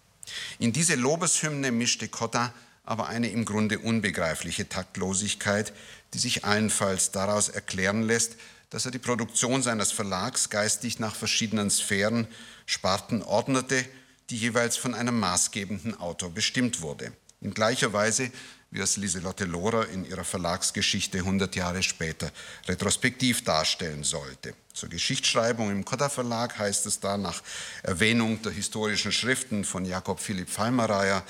In 0.59 0.73
diese 0.73 0.97
Lobeshymne 0.97 1.71
mischte 1.71 2.09
Cotta 2.09 2.53
aber 2.85 3.09
eine 3.09 3.29
im 3.29 3.45
Grunde 3.45 3.79
unbegreifliche 3.79 4.69
Taktlosigkeit, 4.69 5.73
die 6.13 6.19
sich 6.19 6.45
allenfalls 6.45 7.11
daraus 7.11 7.49
erklären 7.49 8.03
lässt, 8.03 8.37
dass 8.71 8.85
er 8.85 8.91
die 8.91 8.99
Produktion 8.99 9.63
seines 9.63 9.93
Verlags 9.93 10.51
geistig 10.51 10.99
nach 10.99 11.15
verschiedenen 11.15 11.71
Sphären, 11.71 12.27
Sparten 12.67 13.23
ordnete, 13.23 13.85
die 14.31 14.37
jeweils 14.37 14.77
von 14.77 14.95
einem 14.95 15.19
maßgebenden 15.21 15.99
Autor 16.01 16.31
bestimmt 16.31 16.81
wurde. 16.81 17.13
In 17.41 17.55
gleicher 17.55 17.93
Weise 17.93 18.31
wie 18.75 18.81
es 18.81 18.97
Lieselotte 18.97 19.45
Lohrer 19.45 19.89
in 19.89 20.05
ihrer 20.05 20.25
Verlagsgeschichte 20.25 21.19
100 21.19 21.55
Jahre 21.55 21.85
später 21.85 22.33
retrospektiv 22.67 23.45
darstellen 23.45 24.03
sollte. 24.03 24.53
Zur 24.73 24.89
Geschichtsschreibung 24.89 25.71
im 25.71 25.85
Kotta 25.85 26.09
Verlag 26.09 26.59
heißt 26.59 26.85
es 26.87 26.99
da 26.99 27.17
nach 27.17 27.41
Erwähnung 27.85 28.43
der 28.43 28.51
historischen 28.51 29.13
Schriften 29.13 29.65
von 29.65 29.85
Jakob 29.85 30.19
Philipp 30.19 30.51
Fallmereyer, 30.51 31.23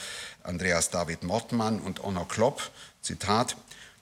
Andreas 0.45 0.90
David 0.90 1.22
Mortmann 1.22 1.80
und 1.80 2.05
Onno 2.05 2.26
Klopp, 2.26 2.70
Zitat, 3.03 3.57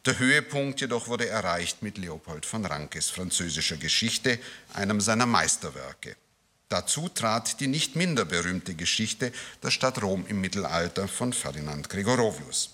der 0.04 0.18
Höhepunkt 0.18 0.80
jedoch 0.80 1.06
wurde 1.06 1.28
erreicht 1.28 1.82
mit 1.82 1.98
Leopold 1.98 2.44
von 2.44 2.66
Rankes 2.66 3.08
französischer 3.08 3.76
Geschichte, 3.76 4.40
einem 4.74 5.00
seiner 5.00 5.26
Meisterwerke. 5.26 6.16
Dazu 6.68 7.08
trat 7.08 7.60
die 7.60 7.68
nicht 7.68 7.94
minder 7.94 8.24
berühmte 8.24 8.74
Geschichte 8.74 9.30
der 9.62 9.70
Stadt 9.70 10.02
Rom 10.02 10.26
im 10.26 10.40
Mittelalter 10.40 11.06
von 11.06 11.32
Ferdinand 11.32 11.88
Gregorovius. 11.88 12.70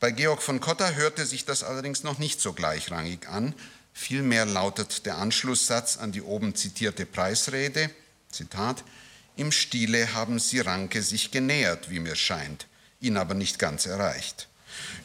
Bei 0.00 0.10
Georg 0.10 0.42
von 0.42 0.60
Cotta 0.60 0.90
hörte 0.90 1.24
sich 1.24 1.46
das 1.46 1.62
allerdings 1.62 2.02
noch 2.02 2.18
nicht 2.18 2.42
so 2.42 2.52
gleichrangig 2.52 3.26
an. 3.28 3.54
Vielmehr 3.94 4.44
lautet 4.44 5.06
der 5.06 5.16
Anschlusssatz 5.16 5.96
an 5.96 6.12
die 6.12 6.22
oben 6.22 6.54
zitierte 6.54 7.06
Preisrede, 7.06 7.90
Zitat, 8.30 8.84
im 9.36 9.52
Stile 9.52 10.12
haben 10.12 10.38
Sie 10.38 10.60
Ranke 10.60 11.00
sich 11.00 11.30
genähert, 11.30 11.88
wie 11.90 12.00
mir 12.00 12.16
scheint. 12.16 12.66
Ihn 13.00 13.16
aber 13.16 13.34
nicht 13.34 13.58
ganz 13.58 13.86
erreicht. 13.86 14.48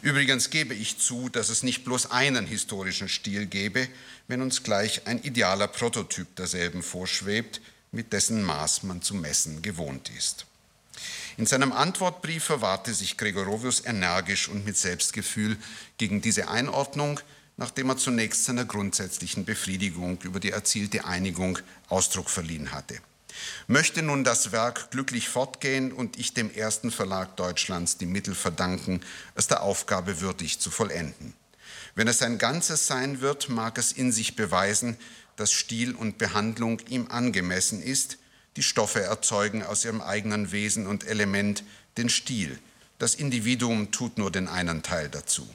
Übrigens 0.01 0.49
gebe 0.49 0.73
ich 0.73 0.99
zu, 0.99 1.29
dass 1.29 1.49
es 1.49 1.63
nicht 1.63 1.85
bloß 1.85 2.11
einen 2.11 2.45
historischen 2.45 3.09
Stil 3.09 3.45
gebe, 3.45 3.87
wenn 4.27 4.41
uns 4.41 4.63
gleich 4.63 5.07
ein 5.07 5.21
idealer 5.21 5.67
Prototyp 5.67 6.35
derselben 6.35 6.83
vorschwebt, 6.83 7.61
mit 7.91 8.11
dessen 8.13 8.43
Maß 8.43 8.83
man 8.83 9.01
zu 9.01 9.15
messen 9.15 9.61
gewohnt 9.61 10.11
ist. 10.17 10.45
In 11.37 11.45
seinem 11.45 11.71
Antwortbrief 11.71 12.43
verwahrte 12.43 12.93
sich 12.93 13.17
Gregorovius 13.17 13.85
energisch 13.85 14.49
und 14.49 14.65
mit 14.65 14.77
Selbstgefühl 14.77 15.57
gegen 15.97 16.21
diese 16.21 16.49
Einordnung, 16.49 17.19
nachdem 17.57 17.89
er 17.89 17.97
zunächst 17.97 18.45
seiner 18.45 18.65
grundsätzlichen 18.65 19.45
Befriedigung 19.45 20.19
über 20.23 20.39
die 20.39 20.51
erzielte 20.51 21.05
Einigung 21.05 21.59
Ausdruck 21.89 22.29
verliehen 22.29 22.71
hatte. 22.71 22.99
Möchte 23.67 24.01
nun 24.01 24.23
das 24.23 24.51
Werk 24.51 24.91
glücklich 24.91 25.29
fortgehen 25.29 25.91
und 25.91 26.19
ich 26.19 26.33
dem 26.33 26.53
ersten 26.53 26.91
Verlag 26.91 27.35
Deutschlands 27.37 27.97
die 27.97 28.05
Mittel 28.05 28.35
verdanken, 28.35 29.01
es 29.35 29.47
der 29.47 29.63
Aufgabe 29.63 30.21
würdig 30.21 30.59
zu 30.59 30.69
vollenden. 30.71 31.33
Wenn 31.95 32.07
es 32.07 32.21
ein 32.21 32.37
Ganzes 32.37 32.87
sein 32.87 33.21
wird, 33.21 33.49
mag 33.49 33.77
es 33.77 33.91
in 33.91 34.11
sich 34.11 34.35
beweisen, 34.35 34.97
dass 35.35 35.51
Stil 35.51 35.95
und 35.95 36.17
Behandlung 36.17 36.79
ihm 36.89 37.07
angemessen 37.09 37.81
ist, 37.81 38.17
die 38.55 38.63
Stoffe 38.63 39.01
erzeugen 39.01 39.63
aus 39.63 39.85
ihrem 39.85 40.01
eigenen 40.01 40.51
Wesen 40.51 40.85
und 40.85 41.05
Element 41.05 41.63
den 41.97 42.09
Stil. 42.09 42.59
Das 42.99 43.15
Individuum 43.15 43.91
tut 43.91 44.17
nur 44.17 44.31
den 44.31 44.47
einen 44.47 44.83
Teil 44.83 45.09
dazu. 45.09 45.47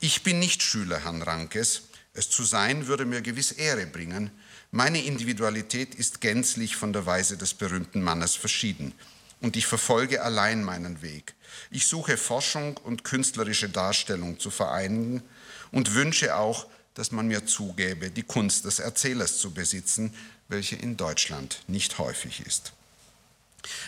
Ich 0.00 0.22
bin 0.22 0.38
nicht 0.38 0.62
Schüler 0.62 1.04
Herrn 1.04 1.22
Rankes. 1.22 1.82
Es 2.12 2.28
zu 2.28 2.44
sein 2.44 2.86
würde 2.86 3.06
mir 3.06 3.22
gewiss 3.22 3.52
Ehre 3.52 3.86
bringen. 3.86 4.30
Meine 4.70 5.02
Individualität 5.02 5.94
ist 5.94 6.20
gänzlich 6.20 6.76
von 6.76 6.92
der 6.92 7.06
Weise 7.06 7.36
des 7.36 7.54
berühmten 7.54 8.02
Mannes 8.02 8.34
verschieden. 8.34 8.92
Und 9.40 9.56
ich 9.56 9.66
verfolge 9.66 10.22
allein 10.22 10.64
meinen 10.64 11.02
Weg. 11.02 11.34
Ich 11.70 11.86
suche 11.86 12.16
Forschung 12.16 12.76
und 12.78 13.04
künstlerische 13.04 13.68
Darstellung 13.68 14.38
zu 14.38 14.50
vereinen 14.50 15.22
und 15.72 15.94
wünsche 15.94 16.36
auch, 16.36 16.66
dass 16.94 17.12
man 17.12 17.28
mir 17.28 17.46
zugäbe, 17.46 18.10
die 18.10 18.22
Kunst 18.22 18.64
des 18.64 18.78
Erzählers 18.78 19.38
zu 19.38 19.52
besitzen, 19.52 20.14
welche 20.48 20.76
in 20.76 20.96
Deutschland 20.96 21.62
nicht 21.68 21.98
häufig 21.98 22.40
ist. 22.40 22.72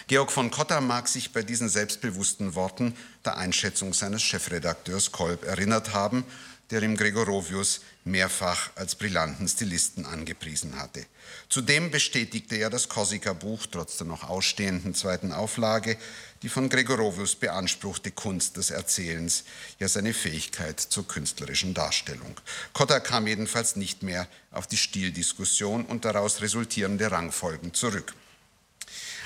Georg 0.07 0.33
von 0.33 0.51
Cotta 0.51 0.81
mag 0.81 1.09
sich 1.09 1.33
bei 1.33 1.43
diesen 1.43 1.69
selbstbewussten 1.69 2.55
Worten 2.55 2.95
der 3.25 3.37
Einschätzung 3.37 3.95
seines 3.95 4.23
Chefredakteurs 4.23 5.13
Kolb 5.13 5.45
erinnert 5.45 5.95
haben, 5.95 6.25
der 6.71 6.83
ihm 6.83 6.97
Gregorovius 6.97 7.81
mehrfach 8.05 8.71
als 8.75 8.95
brillanten 8.95 9.49
Stilisten 9.49 10.05
angepriesen 10.05 10.79
hatte. 10.79 11.07
Zudem 11.49 11.91
bestätigte 11.91 12.57
er 12.57 12.71
das 12.71 12.89
Korsika-Buch 12.89 13.67
trotz 13.71 13.97
der 13.97 14.07
noch 14.07 14.29
ausstehenden 14.29 14.95
zweiten 14.95 15.33
Auflage, 15.33 15.97
die 16.43 16.49
von 16.49 16.69
Gregorovius 16.69 17.35
beanspruchte 17.35 18.11
Kunst 18.11 18.57
des 18.57 18.71
Erzählens, 18.71 19.45
ja 19.79 19.89
seine 19.89 20.15
Fähigkeit 20.15 20.79
zur 20.81 21.07
künstlerischen 21.07 21.75
Darstellung. 21.75 22.39
Cotta 22.73 23.01
kam 23.01 23.27
jedenfalls 23.27 23.77
nicht 23.77 24.03
mehr 24.03 24.29
auf 24.51 24.67
die 24.67 24.77
Stildiskussion 24.77 25.85
und 25.85 26.05
daraus 26.05 26.41
resultierende 26.41 27.11
Rangfolgen 27.11 27.75
zurück. 27.75 28.15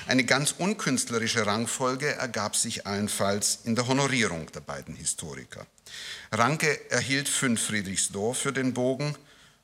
Eine 0.09 0.25
ganz 0.25 0.53
unkünstlerische 0.59 1.47
Rangfolge 1.47 2.15
ergab 2.15 2.57
sich 2.57 2.87
allenfalls 2.87 3.61
in 3.65 3.77
der 3.77 3.87
Honorierung 3.87 4.51
der 4.53 4.61
beiden 4.61 4.97
Historiker. 4.97 5.67
Ranke 6.33 6.91
erhielt 6.91 7.29
fünf 7.29 7.67
Friedrichsdor 7.67 8.35
für 8.35 8.53
den 8.53 8.75
Bogen, 8.75 9.17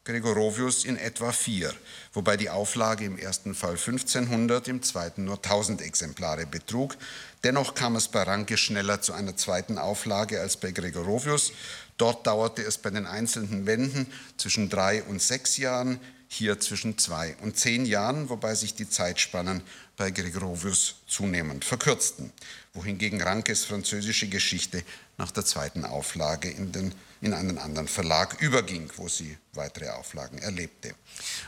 Gregorovius 0.04 0.84
in 0.84 0.96
etwa 0.96 1.32
vier, 1.32 1.74
wobei 2.14 2.36
die 2.36 2.48
Auflage 2.48 3.04
im 3.04 3.18
ersten 3.18 3.54
Fall 3.54 3.72
1500, 3.72 4.68
im 4.68 4.82
zweiten 4.82 5.24
nur 5.24 5.36
1000 5.36 5.82
Exemplare 5.82 6.46
betrug. 6.46 6.96
Dennoch 7.44 7.74
kam 7.74 7.96
es 7.96 8.08
bei 8.08 8.22
Ranke 8.22 8.56
schneller 8.56 9.02
zu 9.02 9.12
einer 9.12 9.36
zweiten 9.36 9.76
Auflage 9.76 10.40
als 10.40 10.56
bei 10.56 10.70
Gregorovius. 10.70 11.52
Dort 11.98 12.26
dauerte 12.26 12.62
es 12.62 12.78
bei 12.78 12.90
den 12.90 13.06
einzelnen 13.06 13.66
Wänden 13.66 14.06
zwischen 14.38 14.70
drei 14.70 15.02
und 15.02 15.20
sechs 15.20 15.56
Jahren, 15.56 16.00
hier 16.28 16.60
zwischen 16.60 16.98
zwei 16.98 17.34
und 17.40 17.56
zehn 17.56 17.86
Jahren, 17.86 18.28
wobei 18.28 18.54
sich 18.54 18.74
die 18.74 18.88
Zeitspannen 18.88 19.62
bei 19.96 20.10
Gregorovius 20.10 20.96
zunehmend 21.06 21.64
verkürzten, 21.64 22.32
wohingegen 22.74 23.20
Rankes 23.22 23.64
französische 23.64 24.28
Geschichte 24.28 24.84
nach 25.16 25.30
der 25.30 25.44
zweiten 25.44 25.84
Auflage 25.84 26.50
in, 26.50 26.70
den, 26.70 26.94
in 27.22 27.32
einen 27.32 27.58
anderen 27.58 27.88
Verlag 27.88 28.40
überging, 28.40 28.90
wo 28.96 29.08
sie 29.08 29.36
weitere 29.54 29.88
Auflagen 29.88 30.38
erlebte. 30.38 30.94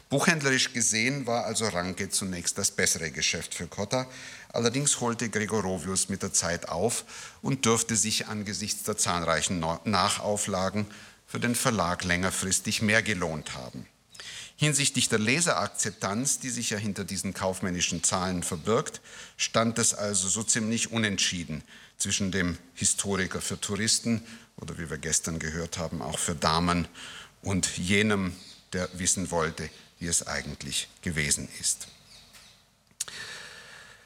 Buchhändlerisch 0.09 0.73
gesehen 0.73 1.27
war 1.27 1.45
also 1.45 1.69
Ranke 1.69 2.09
zunächst 2.09 2.57
das 2.57 2.71
bessere 2.71 3.11
Geschäft 3.11 3.55
für 3.55 3.69
Cotta, 3.69 4.09
allerdings 4.49 4.99
holte 5.01 5.29
Gregorovius 5.29 6.09
mit 6.09 6.23
der 6.23 6.33
Zeit 6.33 6.69
auf 6.69 7.05
und 7.43 7.67
dürfte 7.67 7.97
sich 7.97 8.27
angesichts 8.29 8.83
der 8.83 8.97
zahlreichen 8.97 9.61
Nachauflagen 9.85 10.87
für 11.27 11.39
den 11.39 11.55
Verlag 11.55 12.03
längerfristig 12.03 12.83
mehr 12.83 13.03
gelohnt 13.03 13.55
haben. 13.55 13.87
Hinsichtlich 14.61 15.09
der 15.09 15.19
Leserakzeptanz, 15.19 16.39
die 16.39 16.51
sich 16.51 16.69
ja 16.69 16.77
hinter 16.77 17.05
diesen 17.05 17.33
kaufmännischen 17.33 18.05
Zahlen 18.05 18.43
verbirgt, 18.43 19.01
stand 19.39 19.79
es 19.79 19.95
also 19.95 20.29
so 20.29 20.43
ziemlich 20.43 20.93
unentschieden 20.93 21.63
zwischen 21.97 22.31
dem 22.31 22.59
Historiker 22.75 23.41
für 23.41 23.59
Touristen 23.59 24.23
oder 24.59 24.77
wie 24.77 24.91
wir 24.91 24.99
gestern 24.99 25.39
gehört 25.39 25.79
haben, 25.79 26.03
auch 26.03 26.19
für 26.19 26.35
Damen 26.35 26.89
und 27.41 27.79
jenem, 27.79 28.37
der 28.75 28.91
wissen 28.93 29.31
wollte, 29.31 29.71
wie 29.99 30.09
es 30.09 30.27
eigentlich 30.27 30.89
gewesen 31.01 31.49
ist. 31.59 31.89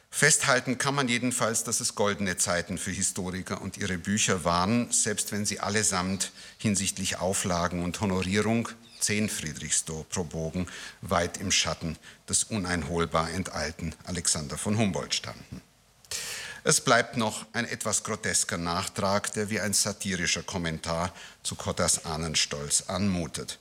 Festhalten 0.09 0.79
kann 0.79 0.95
man 0.95 1.09
jedenfalls, 1.09 1.65
dass 1.65 1.81
es 1.81 1.97
goldene 1.97 2.37
Zeiten 2.37 2.79
für 2.79 2.93
Historiker 2.93 3.61
und 3.61 3.77
ihre 3.77 3.99
Bücher 3.99 4.45
waren, 4.45 4.93
selbst 4.93 5.33
wenn 5.33 5.47
sie 5.47 5.59
allesamt 5.59 6.31
hinsichtlich 6.59 7.19
Auflagen 7.19 7.83
und 7.83 8.01
Honorierung 8.01 8.69
10 9.05 9.29
Friedrichsdor 9.29 10.05
pro 10.09 10.25
Bogen 10.25 10.67
weit 11.03 11.37
im 11.37 11.51
Schatten 11.51 11.99
des 12.29 12.45
uneinholbar 12.45 13.31
enteilten 13.31 13.95
Alexander 14.05 14.57
von 14.57 14.79
Humboldt 14.79 15.15
standen. 15.15 15.61
Es 16.67 16.81
bleibt 16.81 17.19
noch 17.19 17.45
ein 17.53 17.67
etwas 17.67 18.05
grotesker 18.05 18.57
Nachtrag, 18.57 19.31
der 19.35 19.51
wie 19.51 19.61
ein 19.61 19.75
satirischer 19.75 20.43
Kommentar 20.43 21.13
zu 21.43 21.57
Kottas 21.57 22.07
Ahnenstolz 22.07 22.85
anmutet. 22.87 23.59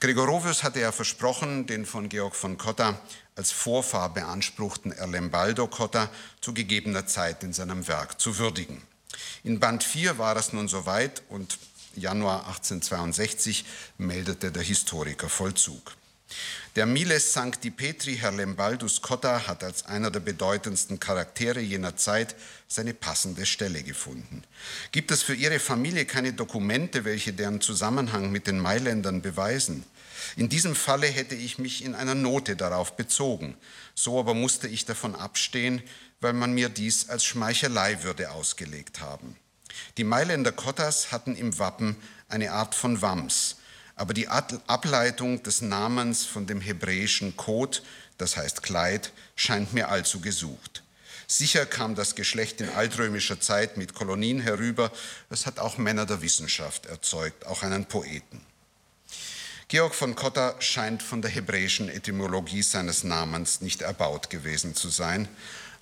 Gregorovius 0.00 0.62
hatte 0.62 0.80
ja 0.80 0.90
versprochen, 0.90 1.66
den 1.66 1.84
von 1.84 2.08
Georg 2.08 2.34
von 2.34 2.56
Cotta 2.56 2.98
als 3.36 3.52
Vorfahr 3.52 4.14
beanspruchten 4.14 4.92
Erlembaldo 4.92 5.66
Cotta 5.66 6.08
zu 6.40 6.54
gegebener 6.54 7.06
Zeit 7.06 7.44
in 7.44 7.52
seinem 7.52 7.86
Werk 7.86 8.18
zu 8.18 8.38
würdigen. 8.38 8.82
In 9.44 9.60
Band 9.60 9.84
4 9.84 10.16
war 10.16 10.34
es 10.36 10.54
nun 10.54 10.68
soweit 10.68 11.22
und 11.28 11.58
Januar 11.98 12.46
1862 12.48 13.64
meldete 13.98 14.50
der 14.50 14.62
Historiker 14.62 15.28
Vollzug. 15.28 15.94
Der 16.76 16.86
Miles 16.86 17.32
Sancti 17.32 17.70
Petri, 17.70 18.16
Herr 18.16 18.32
Lembaldus 18.32 19.00
Cotta, 19.00 19.46
hat 19.46 19.64
als 19.64 19.86
einer 19.86 20.10
der 20.10 20.20
bedeutendsten 20.20 21.00
Charaktere 21.00 21.60
jener 21.60 21.96
Zeit 21.96 22.36
seine 22.68 22.94
passende 22.94 23.46
Stelle 23.46 23.82
gefunden. 23.82 24.44
Gibt 24.92 25.10
es 25.10 25.22
für 25.22 25.34
ihre 25.34 25.58
Familie 25.58 26.04
keine 26.04 26.34
Dokumente, 26.34 27.04
welche 27.04 27.32
deren 27.32 27.60
Zusammenhang 27.60 28.30
mit 28.30 28.46
den 28.46 28.60
Mailändern 28.60 29.22
beweisen? 29.22 29.84
In 30.36 30.48
diesem 30.48 30.74
Falle 30.74 31.06
hätte 31.06 31.34
ich 31.34 31.58
mich 31.58 31.84
in 31.84 31.94
einer 31.94 32.14
Note 32.14 32.56
darauf 32.56 32.96
bezogen. 32.96 33.56
So 33.94 34.18
aber 34.20 34.34
musste 34.34 34.68
ich 34.68 34.84
davon 34.84 35.14
abstehen, 35.14 35.82
weil 36.20 36.32
man 36.32 36.52
mir 36.52 36.68
dies 36.68 37.08
als 37.08 37.24
Schmeichelei 37.24 38.02
würde 38.02 38.30
ausgelegt 38.32 39.00
haben. 39.00 39.36
Die 39.96 40.04
Mailänder 40.04 40.52
Kottas 40.52 41.12
hatten 41.12 41.36
im 41.36 41.58
Wappen 41.58 41.96
eine 42.28 42.52
Art 42.52 42.74
von 42.74 43.00
Wams, 43.02 43.56
aber 43.96 44.14
die 44.14 44.28
Ableitung 44.28 45.42
des 45.42 45.60
Namens 45.60 46.24
von 46.24 46.46
dem 46.46 46.60
hebräischen 46.60 47.36
Kot, 47.36 47.82
das 48.16 48.36
heißt 48.36 48.62
Kleid, 48.62 49.12
scheint 49.36 49.72
mir 49.72 49.88
allzu 49.88 50.20
gesucht. 50.20 50.82
Sicher 51.26 51.66
kam 51.66 51.94
das 51.94 52.14
Geschlecht 52.14 52.60
in 52.62 52.70
altrömischer 52.70 53.38
Zeit 53.38 53.76
mit 53.76 53.92
Kolonien 53.92 54.40
herüber. 54.40 54.90
Es 55.28 55.44
hat 55.44 55.58
auch 55.58 55.76
Männer 55.76 56.06
der 56.06 56.22
Wissenschaft 56.22 56.86
erzeugt, 56.86 57.46
auch 57.46 57.62
einen 57.62 57.84
Poeten. 57.84 58.40
Georg 59.68 59.94
von 59.94 60.14
Cotta 60.14 60.54
scheint 60.60 61.02
von 61.02 61.20
der 61.20 61.30
hebräischen 61.30 61.90
Etymologie 61.90 62.62
seines 62.62 63.04
Namens 63.04 63.60
nicht 63.60 63.82
erbaut 63.82 64.30
gewesen 64.30 64.74
zu 64.74 64.88
sein. 64.88 65.28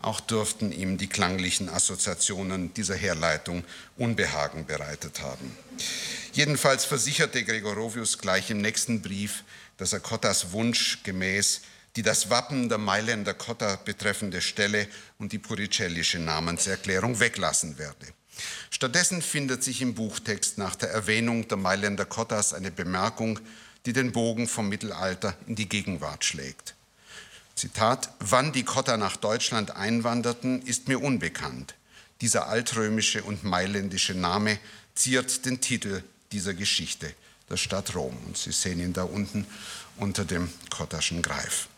Auch 0.03 0.21
dürften 0.21 0.73
ihm 0.73 0.99
die 0.99 1.09
klanglichen 1.09 1.69
Assoziationen 1.69 2.73
dieser 2.75 2.95
Herleitung 2.95 3.65
Unbehagen 3.97 4.67
bereitet 4.67 5.21
haben. 5.21 5.57
Jedenfalls 6.33 6.85
versicherte 6.85 7.45
Gregorovius 7.45 8.19
gleich 8.19 8.51
im 8.51 8.61
nächsten 8.61 9.03
Brief, 9.03 9.43
dass 9.79 9.93
er 9.93 10.01
Cottas 10.01 10.53
Wunsch 10.53 11.03
gemäß 11.03 11.63
die 11.97 12.03
das 12.03 12.29
Wappen 12.29 12.69
der 12.69 12.79
Mailänder 12.79 13.33
Cotta 13.33 13.77
betreffende 13.77 14.43
Stelle 14.43 14.87
und 15.19 15.33
die 15.33 15.39
puricellische 15.39 16.19
Namenserklärung 16.19 17.19
weglassen 17.21 17.79
werde. 17.79 18.07
Stattdessen 18.71 19.23
findet 19.23 19.65
sich 19.65 19.81
im 19.81 19.95
Buchtext 19.95 20.59
nach 20.59 20.77
der 20.77 20.91
Erwähnung 20.91 21.49
der 21.49 21.57
Mailänder 21.57 22.05
Cottas 22.05 22.53
eine 22.53 22.71
Bemerkung, 22.71 23.41
die 23.87 23.95
den 23.95 24.13
Bogen 24.13 24.47
vom 24.47 24.69
Mittelalter 24.69 25.35
in 25.47 25.57
die 25.57 25.69
Gegenwart 25.69 26.25
schlägt. 26.25 26.75
Zitat, 27.57 28.11
wann 28.21 28.53
die 28.53 28.65
Cotta 28.65 28.99
nach 28.99 29.17
Deutschland 29.17 29.71
einwanderten, 29.71 30.61
ist 30.61 30.89
mir 30.89 31.03
unbekannt. 31.03 31.75
Dieser 32.21 32.49
altrömische 32.49 33.23
und 33.25 33.45
mailändische 33.45 34.15
Name 34.15 34.59
ziert 34.95 35.47
den 35.47 35.63
Titel 35.63 36.03
dieser 36.33 36.53
Geschichte, 36.53 37.15
der 37.49 37.57
Stadt 37.57 37.95
Rom. 37.95 38.15
Und 38.27 38.37
Sie 38.37 38.53
sehen 38.53 38.79
ihn 38.79 38.93
da 38.93 39.05
unten 39.05 39.47
unter 39.97 40.27
dem 40.27 40.51
Kottaschen 40.69 41.23
Greif. 41.23 41.69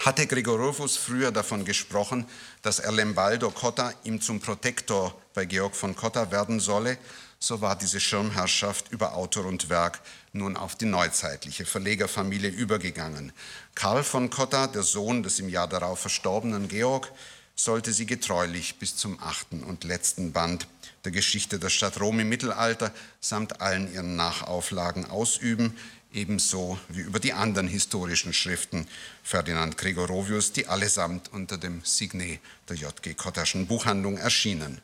Hatte 0.00 0.26
Gregorophus 0.26 0.96
früher 0.96 1.32
davon 1.32 1.66
gesprochen, 1.66 2.24
dass 2.62 2.78
Erlembaldo 2.78 3.50
Cotta 3.50 3.92
ihm 4.04 4.22
zum 4.22 4.40
Protektor 4.40 5.20
bei 5.34 5.44
Georg 5.44 5.76
von 5.76 5.96
Cotta 5.96 6.30
werden 6.30 6.60
solle, 6.60 6.96
so 7.38 7.60
war 7.60 7.76
diese 7.76 8.00
Schirmherrschaft 8.00 8.90
über 8.90 9.14
Autor 9.14 9.46
und 9.46 9.68
Werk 9.68 10.00
nun 10.32 10.56
auf 10.56 10.74
die 10.74 10.86
neuzeitliche 10.86 11.64
Verlegerfamilie 11.64 12.50
übergegangen. 12.50 13.32
Karl 13.74 14.02
von 14.02 14.30
Cotta, 14.30 14.66
der 14.66 14.82
Sohn 14.82 15.22
des 15.22 15.38
im 15.38 15.48
Jahr 15.48 15.68
darauf 15.68 16.00
verstorbenen 16.00 16.68
Georg, 16.68 17.12
sollte 17.54 17.92
sie 17.92 18.06
getreulich 18.06 18.78
bis 18.78 18.96
zum 18.96 19.20
achten 19.22 19.62
und 19.62 19.84
letzten 19.84 20.32
Band 20.32 20.66
der 21.04 21.12
Geschichte 21.12 21.58
der 21.58 21.70
Stadt 21.70 22.00
Rom 22.00 22.20
im 22.20 22.28
Mittelalter 22.28 22.92
samt 23.20 23.60
allen 23.60 23.92
ihren 23.92 24.16
Nachauflagen 24.16 25.06
ausüben, 25.06 25.76
ebenso 26.12 26.78
wie 26.88 27.00
über 27.00 27.20
die 27.20 27.32
anderen 27.32 27.68
historischen 27.68 28.32
Schriften 28.32 28.86
Ferdinand 29.22 29.76
Gregorovius, 29.76 30.52
die 30.52 30.66
allesamt 30.66 31.32
unter 31.32 31.56
dem 31.56 31.82
Signet 31.84 32.40
der 32.68 32.76
J.G. 32.76 33.14
Kottaschen 33.14 33.66
Buchhandlung 33.66 34.18
erschienen. 34.18 34.80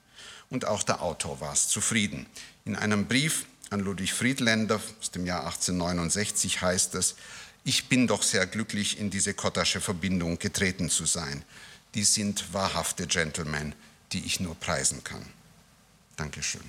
Und 0.55 0.65
auch 0.65 0.83
der 0.83 1.03
Autor 1.03 1.41
war 1.41 1.53
es 1.53 1.69
zufrieden. 1.69 2.25
In 2.65 2.77
einem 2.77 3.07
Brief 3.07 3.45
an 3.69 3.81
Ludwig 3.81 4.15
Friedländer 4.15 4.81
aus 5.01 5.11
dem 5.11 5.27
Jahr 5.27 5.41
1869 5.41 6.63
heißt 6.63 6.95
es, 6.95 7.17
ich 7.65 7.89
bin 7.91 8.07
doch 8.07 8.23
sehr 8.23 8.47
glücklich, 8.47 8.99
in 8.99 9.11
diese 9.11 9.35
Kottasche 9.35 9.83
Verbindung 9.83 10.39
getreten 10.39 10.89
zu 10.89 11.05
sein 11.05 11.45
die 11.95 12.05
sind 12.05 12.53
wahrhafte 12.53 13.07
Gentlemen, 13.07 13.75
die 14.13 14.25
ich 14.25 14.41
nur 14.41 14.55
preisen 14.57 15.03
kann. 15.05 15.25
Dankeschön. 16.17 16.63